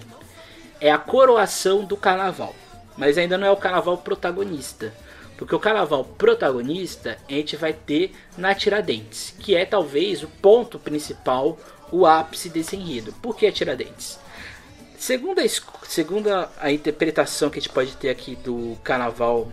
é 0.84 0.90
a 0.90 0.98
coroação 0.98 1.82
do 1.82 1.96
carnaval. 1.96 2.54
Mas 2.94 3.16
ainda 3.16 3.38
não 3.38 3.46
é 3.46 3.50
o 3.50 3.56
carnaval 3.56 3.96
protagonista. 3.96 4.92
Porque 5.36 5.54
o 5.54 5.58
carnaval 5.58 6.04
protagonista 6.04 7.18
a 7.28 7.32
gente 7.32 7.56
vai 7.56 7.72
ter 7.72 8.12
na 8.36 8.54
Tiradentes, 8.54 9.34
que 9.38 9.54
é 9.54 9.64
talvez 9.64 10.22
o 10.22 10.28
ponto 10.28 10.78
principal, 10.78 11.58
o 11.90 12.06
ápice 12.06 12.48
desse 12.48 12.76
enredo. 12.76 13.12
Por 13.14 13.36
que 13.36 13.46
a 13.46 13.52
Tiradentes? 13.52 14.18
Segundo 14.96 15.40
a, 15.40 15.44
segundo 15.88 16.28
a 16.58 16.72
interpretação 16.72 17.50
que 17.50 17.58
a 17.58 17.62
gente 17.62 17.72
pode 17.72 17.96
ter 17.96 18.10
aqui 18.10 18.36
do 18.36 18.78
carnaval 18.82 19.52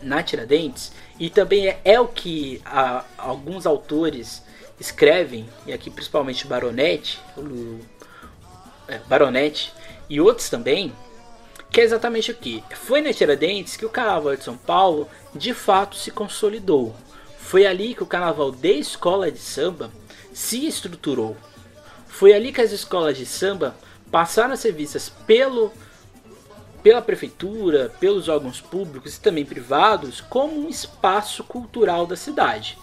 na 0.00 0.22
Tiradentes, 0.22 0.92
e 1.18 1.30
também 1.30 1.68
é, 1.68 1.80
é 1.84 2.00
o 2.00 2.08
que 2.08 2.60
a, 2.64 3.04
alguns 3.18 3.66
autores 3.66 4.42
escrevem, 4.80 5.48
e 5.66 5.72
aqui 5.72 5.90
principalmente 5.90 6.46
Baronetti, 6.46 7.20
o, 7.36 7.80
é, 8.88 8.98
Baronetti, 9.06 9.72
e 10.08 10.20
outros 10.20 10.48
também, 10.48 10.92
que 11.72 11.80
é 11.80 11.84
exatamente 11.84 12.30
o 12.30 12.34
que? 12.34 12.62
Foi 12.74 13.00
na 13.00 13.14
Tiradentes 13.14 13.76
que 13.76 13.86
o 13.86 13.88
Carnaval 13.88 14.36
de 14.36 14.44
São 14.44 14.58
Paulo 14.58 15.08
de 15.34 15.54
fato 15.54 15.96
se 15.96 16.10
consolidou. 16.10 16.94
Foi 17.38 17.66
ali 17.66 17.94
que 17.94 18.02
o 18.02 18.06
Carnaval 18.06 18.52
de 18.52 18.74
escola 18.74 19.32
de 19.32 19.38
samba 19.38 19.90
se 20.34 20.66
estruturou. 20.66 21.34
Foi 22.06 22.34
ali 22.34 22.52
que 22.52 22.60
as 22.60 22.72
escolas 22.72 23.16
de 23.16 23.24
samba 23.24 23.74
passaram 24.10 24.52
a 24.52 24.56
ser 24.56 24.72
vistas 24.72 25.08
pelo, 25.26 25.72
pela 26.82 27.00
prefeitura, 27.00 27.90
pelos 27.98 28.28
órgãos 28.28 28.60
públicos 28.60 29.16
e 29.16 29.20
também 29.20 29.46
privados 29.46 30.20
como 30.20 30.60
um 30.60 30.68
espaço 30.68 31.42
cultural 31.42 32.06
da 32.06 32.16
cidade. 32.16 32.76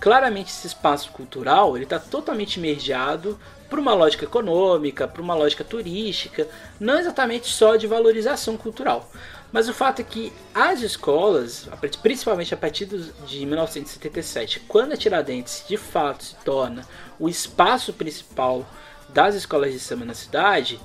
Claramente 0.00 0.50
esse 0.50 0.66
espaço 0.66 1.10
cultural 1.10 1.76
ele 1.76 1.84
está 1.84 1.98
totalmente 1.98 2.60
mergeado 2.60 3.38
por 3.68 3.78
uma 3.78 3.94
lógica 3.94 4.24
econômica, 4.24 5.08
por 5.08 5.20
uma 5.20 5.34
lógica 5.34 5.64
turística, 5.64 6.46
não 6.78 6.98
exatamente 6.98 7.48
só 7.48 7.76
de 7.76 7.86
valorização 7.86 8.56
cultural. 8.56 9.10
Mas 9.52 9.68
o 9.68 9.74
fato 9.74 10.00
é 10.00 10.04
que 10.04 10.32
as 10.54 10.82
escolas, 10.82 11.68
principalmente 12.02 12.52
a 12.52 12.56
partir 12.56 12.86
de 12.86 13.46
1977, 13.46 14.60
quando 14.68 14.92
a 14.92 14.96
Tiradentes 14.96 15.64
de 15.66 15.76
fato 15.76 16.24
se 16.24 16.36
torna 16.44 16.86
o 17.18 17.28
espaço 17.28 17.92
principal 17.92 18.66
das 19.08 19.34
escolas 19.34 19.72
de 19.72 19.78
samba 19.78 20.04
na 20.04 20.14
cidade, 20.14 20.78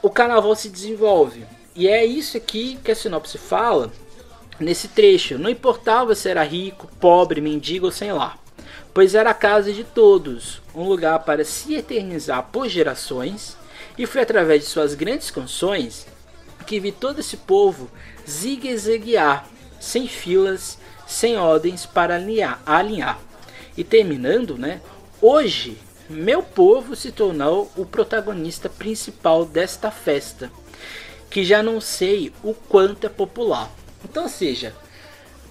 o 0.00 0.10
carnaval 0.10 0.54
se 0.54 0.68
desenvolve. 0.68 1.44
E 1.74 1.88
é 1.88 2.04
isso 2.04 2.36
aqui 2.36 2.78
que 2.84 2.92
a 2.92 2.94
sinopse 2.94 3.36
fala 3.36 3.90
nesse 4.58 4.88
trecho. 4.88 5.38
Não 5.38 5.50
importava 5.50 6.14
se 6.14 6.28
era 6.28 6.42
rico, 6.42 6.88
pobre, 7.00 7.40
mendigo 7.40 7.86
ou 7.86 7.92
sem 7.92 8.12
lar 8.12 8.44
pois 8.94 9.16
era 9.16 9.30
a 9.30 9.34
casa 9.34 9.72
de 9.72 9.82
todos, 9.82 10.62
um 10.72 10.84
lugar 10.84 11.18
para 11.24 11.44
se 11.44 11.74
eternizar 11.74 12.44
por 12.52 12.68
gerações, 12.68 13.56
e 13.98 14.06
foi 14.06 14.22
através 14.22 14.62
de 14.62 14.68
suas 14.68 14.94
grandes 14.94 15.32
canções 15.32 16.06
que 16.64 16.78
vi 16.78 16.92
todo 16.92 17.18
esse 17.18 17.36
povo 17.36 17.90
zigue-zaguear, 18.26 19.46
sem 19.80 20.06
filas, 20.06 20.78
sem 21.06 21.36
ordens 21.36 21.84
para 21.84 22.14
alinhar, 22.14 22.62
alinhar. 22.64 23.18
E 23.76 23.82
terminando, 23.82 24.56
né? 24.56 24.80
Hoje, 25.20 25.76
meu 26.08 26.42
povo 26.42 26.94
se 26.94 27.10
tornou 27.10 27.70
o 27.76 27.84
protagonista 27.84 28.68
principal 28.68 29.44
desta 29.44 29.90
festa, 29.90 30.50
que 31.28 31.44
já 31.44 31.62
não 31.62 31.80
sei 31.80 32.32
o 32.42 32.54
quanto 32.54 33.06
é 33.06 33.10
popular. 33.10 33.70
Então, 34.04 34.28
seja, 34.28 34.74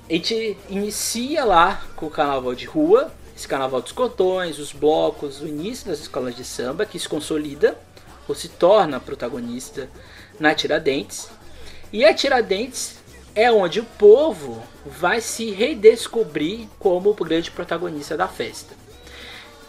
a 0.10 0.14
gente 0.14 0.58
inicia 0.70 1.44
lá 1.44 1.82
com 1.96 2.06
o 2.06 2.12
carnaval 2.12 2.54
de 2.54 2.66
rua, 2.66 3.12
esse 3.36 3.48
carnaval 3.48 3.82
dos 3.82 3.92
cotões, 3.92 4.60
os 4.60 4.72
blocos, 4.72 5.42
o 5.42 5.48
início 5.48 5.88
das 5.88 6.00
escolas 6.00 6.36
de 6.36 6.44
samba, 6.44 6.86
que 6.86 7.00
se 7.00 7.10
consolida 7.10 7.78
ou 8.28 8.36
se 8.36 8.48
torna 8.48 9.00
protagonista 9.00 9.90
na 10.40 10.54
Tiradentes. 10.54 11.30
E 11.92 12.06
a 12.06 12.14
Tiradentes 12.14 12.98
é 13.36 13.52
onde 13.52 13.80
o 13.80 13.86
povo 13.86 14.62
vai 14.86 15.20
se 15.20 15.50
redescobrir 15.52 16.68
como 16.80 17.10
o 17.10 17.16
grande 17.16 17.50
protagonista 17.50 18.16
da 18.16 18.28
festa. 18.28 18.76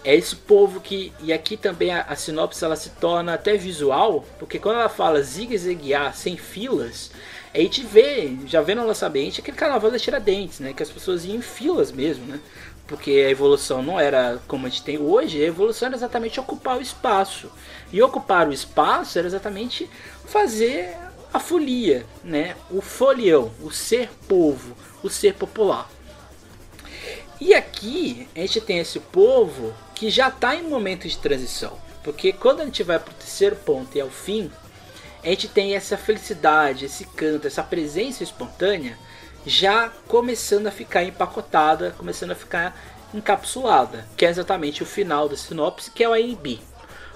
É 0.04 0.14
esse 0.14 0.36
povo 0.36 0.80
que, 0.80 1.14
e 1.20 1.32
aqui 1.32 1.56
também 1.56 1.90
a, 1.90 2.02
a 2.02 2.14
sinopse 2.14 2.62
ela 2.62 2.76
se 2.76 2.90
torna 2.90 3.32
até 3.32 3.56
visual, 3.56 4.22
porque 4.38 4.58
quando 4.58 4.80
ela 4.80 4.88
fala 4.90 5.22
zigue-zaguear 5.22 6.14
sem 6.14 6.36
filas, 6.36 7.10
a 7.54 7.58
gente 7.58 7.82
vê, 7.82 8.36
já 8.46 8.60
vê 8.60 8.74
no 8.74 8.84
lançamento, 8.84 9.40
aquele 9.40 9.56
carnaval 9.56 9.90
da 9.90 9.98
Tiradentes, 9.98 10.58
né? 10.58 10.72
Que 10.72 10.82
as 10.82 10.90
pessoas 10.90 11.24
iam 11.24 11.36
em 11.36 11.40
filas 11.40 11.92
mesmo, 11.92 12.26
né? 12.26 12.40
porque 12.86 13.10
a 13.10 13.30
evolução 13.30 13.82
não 13.82 13.98
era 13.98 14.40
como 14.46 14.66
a 14.66 14.68
gente 14.68 14.82
tem 14.82 14.98
hoje, 14.98 15.42
a 15.42 15.46
evolução 15.46 15.86
era 15.86 15.96
exatamente 15.96 16.38
ocupar 16.38 16.78
o 16.78 16.82
espaço. 16.82 17.50
E 17.92 18.02
ocupar 18.02 18.48
o 18.48 18.52
espaço 18.52 19.18
era 19.18 19.26
exatamente 19.26 19.88
fazer 20.26 20.94
a 21.32 21.40
folia, 21.40 22.04
né? 22.22 22.56
o 22.70 22.80
folião, 22.80 23.50
o 23.62 23.70
ser 23.70 24.10
povo, 24.28 24.76
o 25.02 25.08
ser 25.08 25.34
popular. 25.34 25.90
E 27.40 27.54
aqui 27.54 28.28
a 28.34 28.40
gente 28.40 28.60
tem 28.60 28.78
esse 28.78 29.00
povo 29.00 29.74
que 29.94 30.10
já 30.10 30.28
está 30.28 30.54
em 30.54 30.62
momento 30.62 31.08
de 31.08 31.18
transição, 31.18 31.78
porque 32.02 32.32
quando 32.32 32.60
a 32.60 32.64
gente 32.64 32.82
vai 32.82 32.98
para 32.98 33.12
o 33.12 33.16
terceiro 33.16 33.56
ponto 33.56 33.96
e 33.96 34.00
ao 34.00 34.10
fim, 34.10 34.50
a 35.24 35.28
gente 35.28 35.48
tem 35.48 35.74
essa 35.74 35.96
felicidade, 35.96 36.84
esse 36.84 37.06
canto, 37.06 37.46
essa 37.46 37.62
presença 37.62 38.22
espontânea 38.22 38.98
já 39.46 39.90
começando 40.06 40.66
a 40.66 40.70
ficar 40.70 41.02
empacotada, 41.02 41.94
começando 41.96 42.32
a 42.32 42.34
ficar 42.34 42.78
encapsulada, 43.12 44.06
que 44.16 44.26
é 44.26 44.28
exatamente 44.28 44.82
o 44.82 44.86
final 44.86 45.28
da 45.28 45.36
sinopse, 45.36 45.90
que 45.90 46.04
é 46.04 46.08
o 46.08 46.12
AMB. 46.12 46.60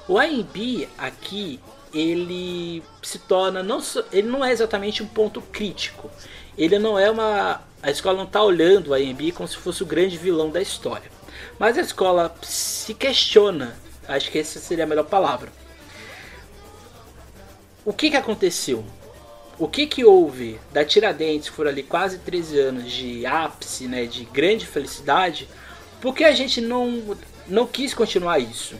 O 0.07 0.19
AMB 0.19 0.89
aqui 0.97 1.61
ele 1.93 2.83
se 3.03 3.19
torna 3.19 3.63
não 3.63 3.81
ele 4.13 4.29
não 4.29 4.45
é 4.45 4.53
exatamente 4.53 5.03
um 5.03 5.07
ponto 5.07 5.41
crítico. 5.41 6.11
Ele 6.57 6.79
não 6.79 6.99
é 6.99 7.11
uma 7.11 7.63
A 7.83 7.91
escola 7.91 8.19
não 8.19 8.25
está 8.25 8.43
olhando 8.43 8.93
a 8.93 8.97
AMB 8.97 9.33
como 9.33 9.49
se 9.49 9.57
fosse 9.57 9.83
o 9.83 9.87
grande 9.87 10.17
vilão 10.17 10.51
da 10.51 10.61
história. 10.61 11.11
Mas 11.59 11.77
a 11.77 11.83
escola 11.83 12.35
se 12.43 12.95
questiona, 12.95 13.77
acho 14.07 14.31
que 14.31 14.39
essa 14.39 14.59
seria 14.59 14.85
a 14.85 14.87
melhor 14.87 15.05
palavra. 15.05 15.51
O 17.85 17.93
que, 17.93 18.11
que 18.11 18.17
aconteceu? 18.17 18.85
O 19.59 19.67
que, 19.67 19.87
que 19.87 20.05
houve 20.05 20.59
da 20.73 20.85
Tiradentes, 20.85 21.49
foram 21.49 21.71
ali 21.71 21.83
quase 21.83 22.19
13 22.19 22.59
anos 22.61 22.93
de 22.93 23.27
ápice, 23.27 23.89
né, 23.89 24.07
de 24.07 24.25
grande 24.25 24.67
felicidade, 24.67 25.49
por 26.01 26.15
que 26.15 26.23
a 26.23 26.33
gente 26.33 26.61
não, 26.61 27.17
não 27.47 27.67
quis 27.67 27.93
continuar 27.93 28.39
isso? 28.39 28.77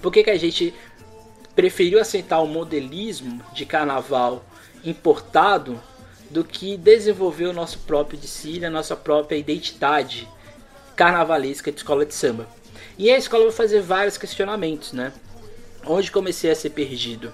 Por 0.00 0.12
que, 0.12 0.22
que 0.22 0.30
a 0.30 0.38
gente 0.38 0.72
preferiu 1.54 2.00
aceitar 2.00 2.40
o 2.40 2.46
modelismo 2.46 3.42
de 3.52 3.66
carnaval 3.66 4.44
importado 4.84 5.80
do 6.30 6.42
que 6.42 6.76
desenvolver 6.76 7.46
o 7.46 7.52
nosso 7.52 7.78
próprio 7.80 8.18
desfile, 8.18 8.64
a 8.64 8.70
nossa 8.70 8.96
própria 8.96 9.36
identidade 9.36 10.28
carnavalesca 10.96 11.70
de 11.70 11.78
escola 11.78 12.06
de 12.06 12.14
samba. 12.14 12.48
E 12.96 13.10
a 13.10 13.18
escola 13.18 13.44
vai 13.44 13.52
fazer 13.52 13.82
vários 13.82 14.16
questionamentos, 14.16 14.92
né? 14.92 15.12
Onde 15.84 16.10
comecei 16.10 16.50
a 16.50 16.54
ser 16.54 16.70
perdido? 16.70 17.32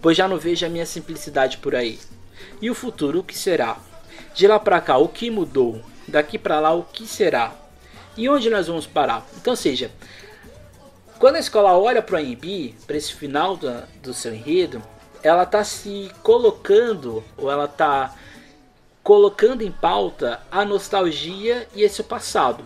Pois 0.00 0.16
já 0.16 0.28
não 0.28 0.38
vejo 0.38 0.64
a 0.64 0.68
minha 0.68 0.86
simplicidade 0.86 1.58
por 1.58 1.74
aí. 1.74 1.98
E 2.60 2.70
o 2.70 2.74
futuro, 2.74 3.20
o 3.20 3.24
que 3.24 3.36
será? 3.36 3.78
De 4.34 4.46
lá 4.46 4.58
para 4.58 4.80
cá, 4.80 4.96
o 4.98 5.08
que 5.08 5.30
mudou? 5.30 5.80
Daqui 6.06 6.38
para 6.38 6.60
lá, 6.60 6.72
o 6.72 6.84
que 6.84 7.06
será? 7.06 7.52
E 8.16 8.28
onde 8.28 8.50
nós 8.50 8.66
vamos 8.66 8.86
parar? 8.86 9.26
Então, 9.36 9.54
seja, 9.54 9.90
quando 11.18 11.36
a 11.36 11.40
escola 11.40 11.76
olha 11.76 12.00
para 12.00 12.16
o 12.16 12.18
AMB, 12.18 12.74
para 12.86 12.96
esse 12.96 13.12
final 13.12 13.56
do, 13.56 13.82
do 14.02 14.14
seu 14.14 14.32
enredo, 14.32 14.82
ela 15.22 15.42
está 15.42 15.64
se 15.64 16.10
colocando, 16.22 17.24
ou 17.36 17.50
ela 17.50 17.64
está 17.64 18.14
colocando 19.02 19.62
em 19.62 19.72
pauta 19.72 20.40
a 20.50 20.64
nostalgia 20.64 21.66
e 21.74 21.82
esse 21.82 22.02
passado. 22.02 22.64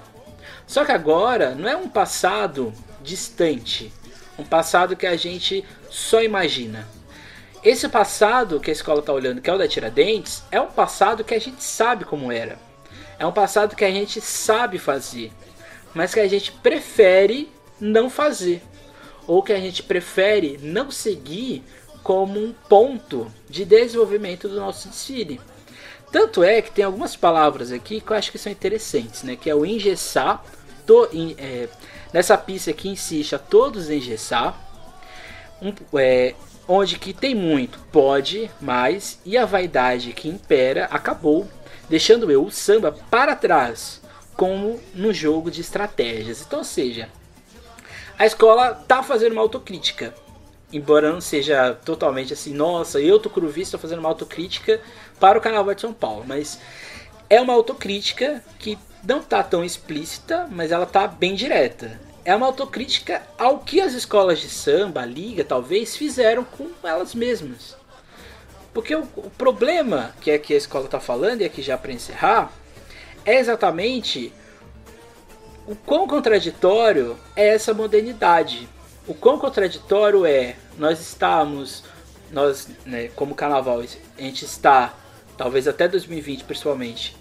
Só 0.66 0.84
que 0.84 0.92
agora 0.92 1.54
não 1.54 1.68
é 1.68 1.76
um 1.76 1.88
passado 1.88 2.72
distante, 3.02 3.92
um 4.38 4.44
passado 4.44 4.96
que 4.96 5.06
a 5.06 5.16
gente 5.16 5.64
só 5.90 6.22
imagina. 6.22 6.86
Esse 7.62 7.88
passado 7.88 8.58
que 8.58 8.70
a 8.70 8.72
escola 8.72 8.98
está 8.98 9.12
olhando, 9.12 9.40
que 9.40 9.48
é 9.48 9.52
o 9.52 9.58
da 9.58 9.68
Tiradentes, 9.68 10.42
é 10.50 10.60
um 10.60 10.66
passado 10.66 11.22
que 11.22 11.32
a 11.32 11.38
gente 11.38 11.62
sabe 11.62 12.04
como 12.04 12.32
era. 12.32 12.58
É 13.18 13.24
um 13.24 13.30
passado 13.30 13.76
que 13.76 13.84
a 13.84 13.90
gente 13.90 14.20
sabe 14.20 14.78
fazer, 14.78 15.32
mas 15.94 16.12
que 16.12 16.18
a 16.18 16.26
gente 16.26 16.50
prefere 16.50 17.48
não 17.80 18.10
fazer. 18.10 18.60
Ou 19.28 19.44
que 19.44 19.52
a 19.52 19.60
gente 19.60 19.80
prefere 19.80 20.58
não 20.60 20.90
seguir 20.90 21.62
como 22.02 22.40
um 22.40 22.52
ponto 22.68 23.30
de 23.48 23.64
desenvolvimento 23.64 24.48
do 24.48 24.56
nosso 24.56 24.88
desfile. 24.88 25.40
Tanto 26.10 26.42
é 26.42 26.60
que 26.60 26.72
tem 26.72 26.84
algumas 26.84 27.14
palavras 27.14 27.70
aqui 27.70 28.00
que 28.00 28.10
eu 28.10 28.16
acho 28.16 28.32
que 28.32 28.38
são 28.38 28.50
interessantes, 28.50 29.22
né? 29.22 29.36
Que 29.36 29.48
é 29.48 29.54
o 29.54 29.64
engessar, 29.64 30.44
to, 30.84 31.08
é, 31.38 31.68
nessa 32.12 32.36
pista 32.36 32.72
aqui 32.72 32.88
insiste 32.88 33.36
a 33.36 33.38
todos 33.38 33.88
engessar, 33.88 34.58
um, 35.62 35.72
é, 35.96 36.34
onde 36.66 36.98
que 36.98 37.12
tem 37.12 37.34
muito 37.34 37.78
pode, 37.90 38.50
mas 38.60 39.20
e 39.24 39.36
a 39.36 39.44
vaidade 39.44 40.12
que 40.12 40.28
impera 40.28 40.86
acabou, 40.86 41.48
deixando 41.88 42.30
eu 42.30 42.44
o 42.44 42.50
samba 42.50 42.92
para 43.10 43.36
trás, 43.36 44.00
como 44.36 44.80
no 44.94 45.12
jogo 45.12 45.50
de 45.50 45.60
estratégias. 45.60 46.42
Então, 46.42 46.60
ou 46.60 46.64
seja, 46.64 47.08
a 48.18 48.26
escola 48.26 48.74
tá 48.74 49.02
fazendo 49.02 49.32
uma 49.32 49.42
autocrítica 49.42 50.14
embora 50.72 51.12
não 51.12 51.20
seja 51.20 51.74
totalmente 51.84 52.32
assim, 52.32 52.54
nossa, 52.54 52.98
eu 52.98 53.18
tô 53.18 53.28
Cruvi, 53.28 53.60
estou 53.60 53.78
fazendo 53.78 53.98
uma 53.98 54.08
autocrítica 54.08 54.80
para 55.20 55.38
o 55.38 55.40
Carnaval 55.40 55.74
de 55.74 55.82
São 55.82 55.92
Paulo, 55.92 56.24
mas 56.26 56.58
é 57.28 57.40
uma 57.40 57.52
autocrítica 57.52 58.42
que 58.58 58.78
não 59.04 59.20
tá 59.22 59.42
tão 59.42 59.64
explícita, 59.64 60.48
mas 60.50 60.72
ela 60.72 60.86
tá 60.86 61.06
bem 61.06 61.34
direta. 61.34 62.00
É 62.24 62.34
uma 62.34 62.46
autocrítica 62.46 63.22
ao 63.36 63.58
que 63.58 63.80
as 63.80 63.94
escolas 63.94 64.38
de 64.40 64.48
samba, 64.48 65.04
liga, 65.04 65.44
talvez, 65.44 65.96
fizeram 65.96 66.44
com 66.44 66.70
elas 66.84 67.14
mesmas. 67.14 67.76
Porque 68.72 68.94
o, 68.94 69.02
o 69.16 69.30
problema 69.30 70.14
que 70.20 70.30
é 70.30 70.38
que 70.38 70.54
a 70.54 70.56
escola 70.56 70.84
está 70.84 71.00
falando, 71.00 71.40
e 71.40 71.44
aqui 71.44 71.60
já 71.60 71.76
para 71.76 71.92
encerrar, 71.92 72.52
é 73.24 73.38
exatamente 73.38 74.32
o 75.66 75.76
quão 75.76 76.06
contraditório 76.06 77.16
é 77.36 77.48
essa 77.48 77.74
modernidade. 77.74 78.68
O 79.06 79.14
quão 79.14 79.38
contraditório 79.38 80.24
é 80.24 80.56
nós 80.78 81.00
estamos, 81.00 81.84
nós, 82.30 82.68
né, 82.86 83.08
como 83.14 83.34
carnaval, 83.34 83.80
a 83.80 84.22
gente 84.22 84.44
está, 84.44 84.94
talvez 85.36 85.66
até 85.66 85.88
2020 85.88 86.44
principalmente, 86.44 87.16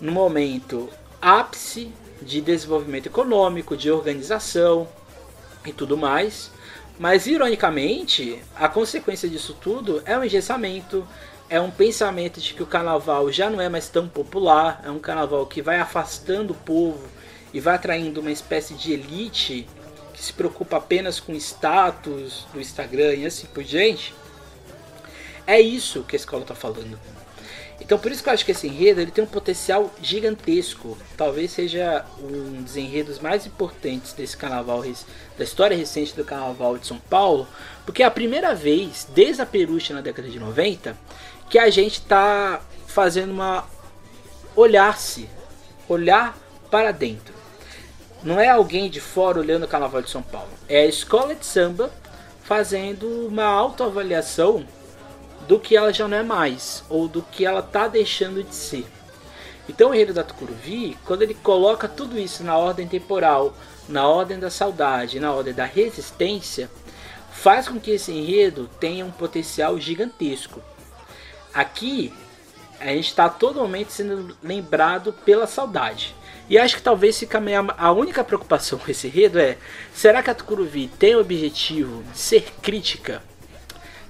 no 0.00 0.12
momento 0.12 0.88
ápice 1.20 1.92
de 2.22 2.40
desenvolvimento 2.40 3.06
econômico, 3.06 3.76
de 3.76 3.90
organização 3.90 4.88
e 5.64 5.72
tudo 5.72 5.96
mais. 5.96 6.50
Mas 6.98 7.26
ironicamente, 7.26 8.38
a 8.54 8.68
consequência 8.68 9.28
disso 9.28 9.56
tudo 9.60 10.02
é 10.04 10.16
um 10.16 10.24
engessamento, 10.24 11.06
é 11.48 11.60
um 11.60 11.70
pensamento 11.70 12.40
de 12.40 12.54
que 12.54 12.62
o 12.62 12.66
carnaval 12.66 13.30
já 13.30 13.50
não 13.50 13.60
é 13.60 13.68
mais 13.68 13.88
tão 13.88 14.08
popular, 14.08 14.80
é 14.84 14.90
um 14.90 14.98
carnaval 14.98 15.46
que 15.46 15.60
vai 15.60 15.80
afastando 15.80 16.52
o 16.52 16.56
povo 16.56 17.06
e 17.52 17.60
vai 17.60 17.74
atraindo 17.74 18.20
uma 18.20 18.30
espécie 18.30 18.74
de 18.74 18.92
elite 18.92 19.66
que 20.14 20.22
se 20.22 20.32
preocupa 20.32 20.76
apenas 20.76 21.18
com 21.18 21.34
status 21.34 22.46
do 22.52 22.60
Instagram 22.60 23.14
e 23.14 23.26
assim 23.26 23.46
por 23.46 23.64
diante, 23.64 24.14
é 25.46 25.60
isso 25.60 26.04
que 26.04 26.14
a 26.14 26.18
escola 26.18 26.42
está 26.42 26.54
falando. 26.54 26.98
Então 27.82 27.98
por 27.98 28.12
isso 28.12 28.22
que 28.22 28.28
eu 28.28 28.32
acho 28.32 28.44
que 28.44 28.52
esse 28.52 28.68
enredo 28.68 29.00
ele 29.00 29.10
tem 29.10 29.24
um 29.24 29.26
potencial 29.26 29.92
gigantesco. 30.00 30.96
Talvez 31.16 31.50
seja 31.50 32.04
um 32.20 32.62
dos 32.62 32.76
enredos 32.76 33.18
mais 33.18 33.44
importantes 33.44 34.12
desse 34.12 34.36
carnaval, 34.36 34.84
da 35.36 35.44
história 35.44 35.76
recente 35.76 36.14
do 36.14 36.24
carnaval 36.24 36.78
de 36.78 36.86
São 36.86 36.98
Paulo, 36.98 37.46
porque 37.84 38.04
é 38.04 38.06
a 38.06 38.10
primeira 38.10 38.54
vez, 38.54 39.08
desde 39.12 39.42
a 39.42 39.46
Peruche 39.46 39.92
na 39.92 40.00
década 40.00 40.28
de 40.28 40.38
90, 40.38 40.96
que 41.50 41.58
a 41.58 41.68
gente 41.70 41.94
está 41.94 42.60
fazendo 42.86 43.32
uma 43.32 43.66
olhar-se, 44.54 45.28
olhar 45.88 46.38
para 46.70 46.92
dentro. 46.92 47.34
Não 48.22 48.38
é 48.38 48.48
alguém 48.48 48.88
de 48.88 49.00
fora 49.00 49.40
olhando 49.40 49.64
o 49.64 49.68
Carnaval 49.68 50.02
de 50.02 50.10
São 50.10 50.22
Paulo. 50.22 50.50
É 50.68 50.82
a 50.82 50.86
escola 50.86 51.34
de 51.34 51.44
samba 51.44 51.90
fazendo 52.44 53.26
uma 53.26 53.44
autoavaliação 53.44 54.64
do 55.46 55.58
que 55.58 55.76
ela 55.76 55.92
já 55.92 56.06
não 56.08 56.16
é 56.16 56.22
mais, 56.22 56.84
ou 56.88 57.08
do 57.08 57.22
que 57.22 57.44
ela 57.44 57.60
está 57.60 57.88
deixando 57.88 58.42
de 58.42 58.54
ser. 58.54 58.86
Então 59.68 59.90
o 59.90 59.94
Enredo 59.94 60.14
da 60.14 60.24
Tucuruvi, 60.24 60.96
quando 61.04 61.22
ele 61.22 61.34
coloca 61.34 61.88
tudo 61.88 62.18
isso 62.18 62.42
na 62.42 62.56
ordem 62.56 62.86
temporal, 62.86 63.54
na 63.88 64.06
ordem 64.06 64.38
da 64.38 64.50
saudade, 64.50 65.20
na 65.20 65.32
ordem 65.32 65.54
da 65.54 65.64
resistência, 65.64 66.70
faz 67.30 67.68
com 67.68 67.80
que 67.80 67.90
esse 67.90 68.12
enredo 68.12 68.68
tenha 68.78 69.04
um 69.04 69.10
potencial 69.10 69.78
gigantesco. 69.78 70.60
Aqui 71.52 72.12
a 72.80 72.86
gente 72.86 73.08
está 73.08 73.28
totalmente 73.28 73.92
sendo 73.92 74.36
lembrado 74.42 75.12
pela 75.12 75.46
saudade. 75.46 76.14
E 76.48 76.58
acho 76.58 76.76
que 76.76 76.82
talvez 76.82 77.18
fica 77.18 77.38
a, 77.38 77.86
a 77.86 77.92
única 77.92 78.24
preocupação 78.24 78.78
com 78.78 78.90
esse 78.90 79.06
enredo 79.06 79.38
é: 79.38 79.56
será 79.94 80.22
que 80.22 80.30
a 80.30 80.34
Tucuruvi 80.34 80.88
tem 80.88 81.14
o 81.14 81.20
objetivo 81.20 82.02
de 82.12 82.18
ser 82.18 82.52
crítica? 82.60 83.22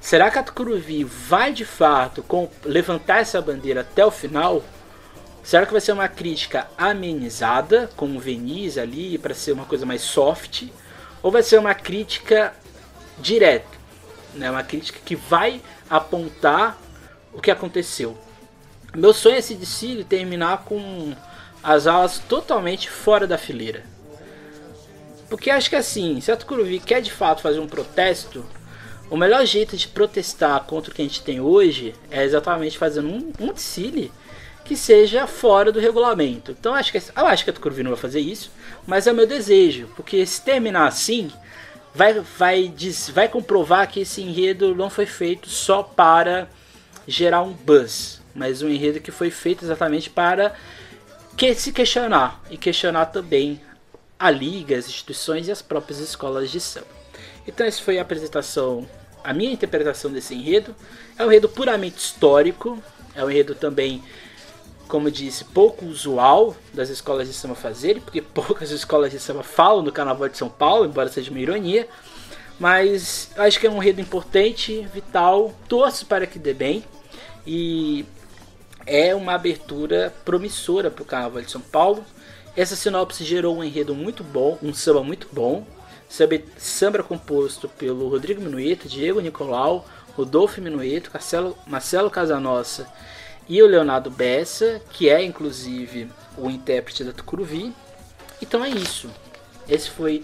Será 0.03 0.33
que 0.33 0.39
a 0.39 0.43
Tucuruvi 0.43 1.05
vai 1.05 1.53
de 1.53 1.65
fato 1.65 2.25
com, 2.25 2.51
levantar 2.65 3.21
essa 3.21 3.41
bandeira 3.41 3.83
até 3.83 4.05
o 4.05 4.11
final? 4.11 4.61
Será 5.45 5.65
que 5.65 5.71
vai 5.71 5.81
ser 5.81 5.93
uma 5.93 6.09
crítica 6.09 6.67
amenizada, 6.77 7.89
com 7.97 8.07
um 8.07 8.19
verniz 8.19 8.77
ali, 8.77 9.17
para 9.17 9.33
ser 9.33 9.53
uma 9.53 9.65
coisa 9.65 9.87
mais 9.87 10.03
soft? 10.03 10.65
Ou 11.23 11.31
vai 11.31 11.41
ser 11.45 11.57
uma 11.57 11.73
crítica 11.73 12.53
direta? 13.21 13.79
Né? 14.35 14.51
Uma 14.51 14.65
crítica 14.65 14.99
que 15.05 15.15
vai 15.15 15.63
apontar 15.89 16.77
o 17.33 17.41
que 17.41 17.51
aconteceu. 17.51 18.19
Meu 18.93 19.15
sonho 19.15 19.37
é 19.37 19.39
esse 19.39 19.55
desfile 19.55 20.03
terminar 20.03 20.65
com 20.65 21.15
as 21.63 21.87
alas 21.87 22.19
totalmente 22.19 22.91
fora 22.91 23.25
da 23.25 23.39
fileira. 23.39 23.85
Porque 25.31 25.49
acho 25.49 25.71
que 25.71 25.77
assim, 25.77 26.21
se 26.21 26.33
a 26.33 26.37
Tucuruvi 26.37 26.81
quer 26.81 27.01
de 27.01 27.13
fato 27.13 27.41
fazer 27.41 27.61
um 27.61 27.69
protesto, 27.69 28.45
o 29.13 29.17
melhor 29.19 29.45
jeito 29.45 29.77
de 29.77 29.87
protestar 29.87 30.65
contra 30.65 30.91
o 30.91 30.95
que 30.95 31.03
a 31.03 31.05
gente 31.05 31.23
tem 31.23 31.39
hoje 31.39 31.95
é 32.11 32.25
exatamente 32.25 32.79
fazendo 32.79 33.09
um, 33.09 33.31
um 33.41 33.53
que 34.65 34.75
seja 34.75 35.27
fora 35.27 35.71
do 35.71 35.79
regulamento. 35.79 36.53
Então 36.53 36.73
acho 36.73 36.91
que 36.91 36.97
eu 36.97 37.27
acho 37.27 37.45
que 37.45 37.51
a 37.51 37.53
Tucuruvi 37.53 37.83
não 37.83 37.91
vai 37.91 38.01
fazer 38.01 38.21
isso, 38.21 38.51
mas 38.87 39.07
é 39.07 39.13
o 39.13 39.15
meu 39.15 39.27
desejo, 39.27 39.91
porque 39.95 40.25
se 40.25 40.41
terminar 40.41 40.87
assim, 40.87 41.31
vai 41.95 42.21
vai 42.21 42.73
vai 43.13 43.29
comprovar 43.29 43.87
que 43.87 44.01
esse 44.01 44.23
enredo 44.23 44.75
não 44.75 44.89
foi 44.89 45.05
feito 45.05 45.47
só 45.47 45.83
para 45.83 46.49
gerar 47.07 47.43
um 47.43 47.53
buzz, 47.53 48.23
mas 48.35 48.63
um 48.63 48.69
enredo 48.71 48.99
que 48.99 49.11
foi 49.11 49.31
feito 49.31 49.63
exatamente 49.63 50.09
para 50.09 50.55
que 51.37 51.55
se 51.55 51.71
questionar 51.71 52.43
e 52.49 52.57
questionar 52.57 53.07
também 53.07 53.61
a 54.19 54.31
liga, 54.31 54.75
as 54.75 54.87
instituições 54.87 55.49
e 55.49 55.53
as 55.53 55.61
próprias 55.61 55.99
escolas 55.99 56.51
de 56.51 56.61
samba. 56.61 56.87
Então 57.47 57.67
essa 57.67 57.83
foi 57.83 57.99
a 57.99 58.03
apresentação, 58.03 58.89
a 59.25 59.33
minha 59.33 59.53
interpretação 59.53 60.11
desse 60.11 60.35
enredo. 60.35 60.75
É 61.19 61.25
um 61.25 61.29
enredo 61.29 61.49
puramente 61.49 61.99
histórico, 61.99 62.83
é 63.15 63.25
um 63.25 63.31
enredo 63.31 63.55
também 63.55 64.03
como 64.93 65.11
disse, 65.11 65.43
pouco 65.43 65.87
usual 65.87 66.55
das 66.75 66.91
escolas 66.91 67.27
de 67.27 67.33
samba 67.33 67.55
fazerem, 67.55 68.03
porque 68.03 68.21
poucas 68.35 68.71
escolas 68.71 69.11
de 69.11 69.19
samba 69.19 69.43
falam 69.43 69.83
do 69.83 69.91
Carnaval 69.91 70.29
de 70.29 70.37
São 70.37 70.51
Paulo, 70.51 70.85
embora 70.85 71.09
seja 71.09 71.31
uma 71.31 71.41
ironia. 71.41 71.89
Mas 72.61 73.31
acho 73.37 73.59
que 73.59 73.67
é 73.67 73.71
um 73.71 73.83
enredo 73.83 74.03
importante, 74.03 74.87
vital, 74.93 75.55
torço 75.67 76.05
para 76.05 76.27
que 76.27 76.39
dê 76.39 76.53
bem. 76.53 76.85
E 77.47 78.05
é 78.85 79.15
uma 79.15 79.33
abertura 79.33 80.13
promissora 80.27 80.91
para 80.91 81.03
o 81.03 81.07
Carnaval 81.07 81.41
de 81.41 81.51
São 81.51 81.63
Paulo. 81.63 82.05
Essa 82.55 82.77
sinopse 82.77 83.25
gerou 83.25 83.57
um 83.57 83.65
enredo 83.65 83.95
muito 83.95 84.23
bom, 84.23 84.59
um 84.63 84.75
samba 84.75 85.03
muito 85.03 85.27
bom. 85.33 85.67
Samba, 86.59 87.03
composto 87.03 87.69
pelo 87.71 88.07
Rodrigo 88.09 88.43
Minueto, 88.43 88.87
Diego 88.87 89.19
Nicolau, 89.19 89.89
Rodolfo 90.15 90.61
Minueto, 90.61 91.11
Marcelo, 91.11 91.57
Marcelo 91.67 92.11
Casanossa 92.11 92.87
e 93.49 93.63
o 93.63 93.67
Leonardo 93.67 94.11
Bessa, 94.11 94.83
que 94.91 95.09
é 95.09 95.25
inclusive 95.25 96.11
o 96.37 96.51
intérprete 96.51 97.03
da 97.03 97.13
Tucuruvi. 97.13 97.73
Então 98.43 98.63
é 98.63 98.69
isso. 98.69 99.09
Esse 99.67 99.89
foi 99.89 100.23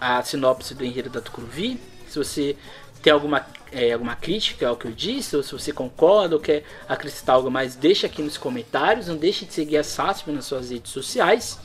a 0.00 0.22
sinopse 0.22 0.74
do 0.74 0.82
enredo 0.82 1.10
da 1.10 1.20
Tucuruvi. 1.20 1.78
Se 2.08 2.16
você 2.18 2.56
tem 3.02 3.12
alguma, 3.12 3.46
é, 3.70 3.92
alguma 3.92 4.16
crítica 4.16 4.66
ao 4.66 4.76
que 4.76 4.86
eu 4.86 4.92
disse, 4.92 5.36
ou 5.36 5.42
se 5.42 5.52
você 5.52 5.70
concorda 5.70 6.34
ou 6.34 6.40
quer 6.40 6.64
acrescentar 6.88 7.36
algo 7.36 7.50
mais, 7.50 7.76
deixa 7.76 8.06
aqui 8.06 8.22
nos 8.22 8.38
comentários. 8.38 9.08
Não 9.08 9.16
deixe 9.18 9.44
de 9.44 9.52
seguir 9.52 9.76
a 9.76 9.84
SASP 9.84 10.32
nas 10.32 10.46
suas 10.46 10.70
redes 10.70 10.90
sociais. 10.92 11.58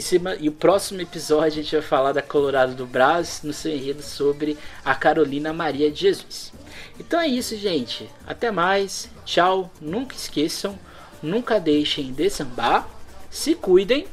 E, 0.00 0.02
se, 0.02 0.18
e, 0.40 0.48
o 0.48 0.52
próximo 0.52 1.02
episódio 1.02 1.60
a 1.60 1.62
gente 1.62 1.76
vai 1.76 1.82
falar 1.82 2.12
da 2.12 2.22
Colorado 2.22 2.74
do 2.74 2.86
Brás 2.86 3.42
no 3.44 3.52
seu 3.52 3.70
enredo 3.70 4.02
sobre 4.02 4.56
a 4.82 4.94
Carolina 4.94 5.52
Maria 5.52 5.90
de 5.90 6.00
Jesus. 6.00 6.54
Então 6.98 7.20
é 7.20 7.28
isso, 7.28 7.54
gente. 7.58 8.08
Até 8.26 8.50
mais. 8.50 9.10
Tchau. 9.26 9.70
Nunca 9.78 10.16
esqueçam. 10.16 10.78
Nunca 11.22 11.60
deixem 11.60 12.14
de 12.14 12.30
sambar. 12.30 12.88
Se 13.28 13.54
cuidem. 13.54 14.06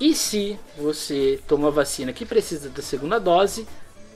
E 0.00 0.12
se 0.12 0.58
você 0.76 1.38
toma 1.46 1.70
vacina 1.70 2.12
que 2.12 2.26
precisa 2.26 2.68
da 2.68 2.82
segunda 2.82 3.20
dose, 3.20 3.64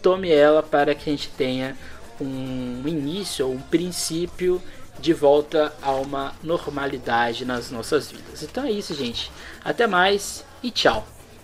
tome 0.02 0.28
ela 0.28 0.60
para 0.60 0.92
que 0.92 1.08
a 1.08 1.12
gente 1.12 1.28
tenha 1.28 1.78
um 2.20 2.82
início 2.84 3.46
ou 3.46 3.54
um 3.54 3.60
princípio 3.60 4.60
de 4.98 5.12
volta 5.12 5.72
a 5.80 5.92
uma 5.92 6.34
normalidade 6.42 7.44
nas 7.44 7.70
nossas 7.70 8.10
vidas. 8.10 8.42
Então 8.42 8.64
é 8.64 8.72
isso, 8.72 8.92
gente. 8.92 9.30
Até 9.64 9.86
mais 9.86 10.49
e 10.62 10.70
tchau. 10.70 11.04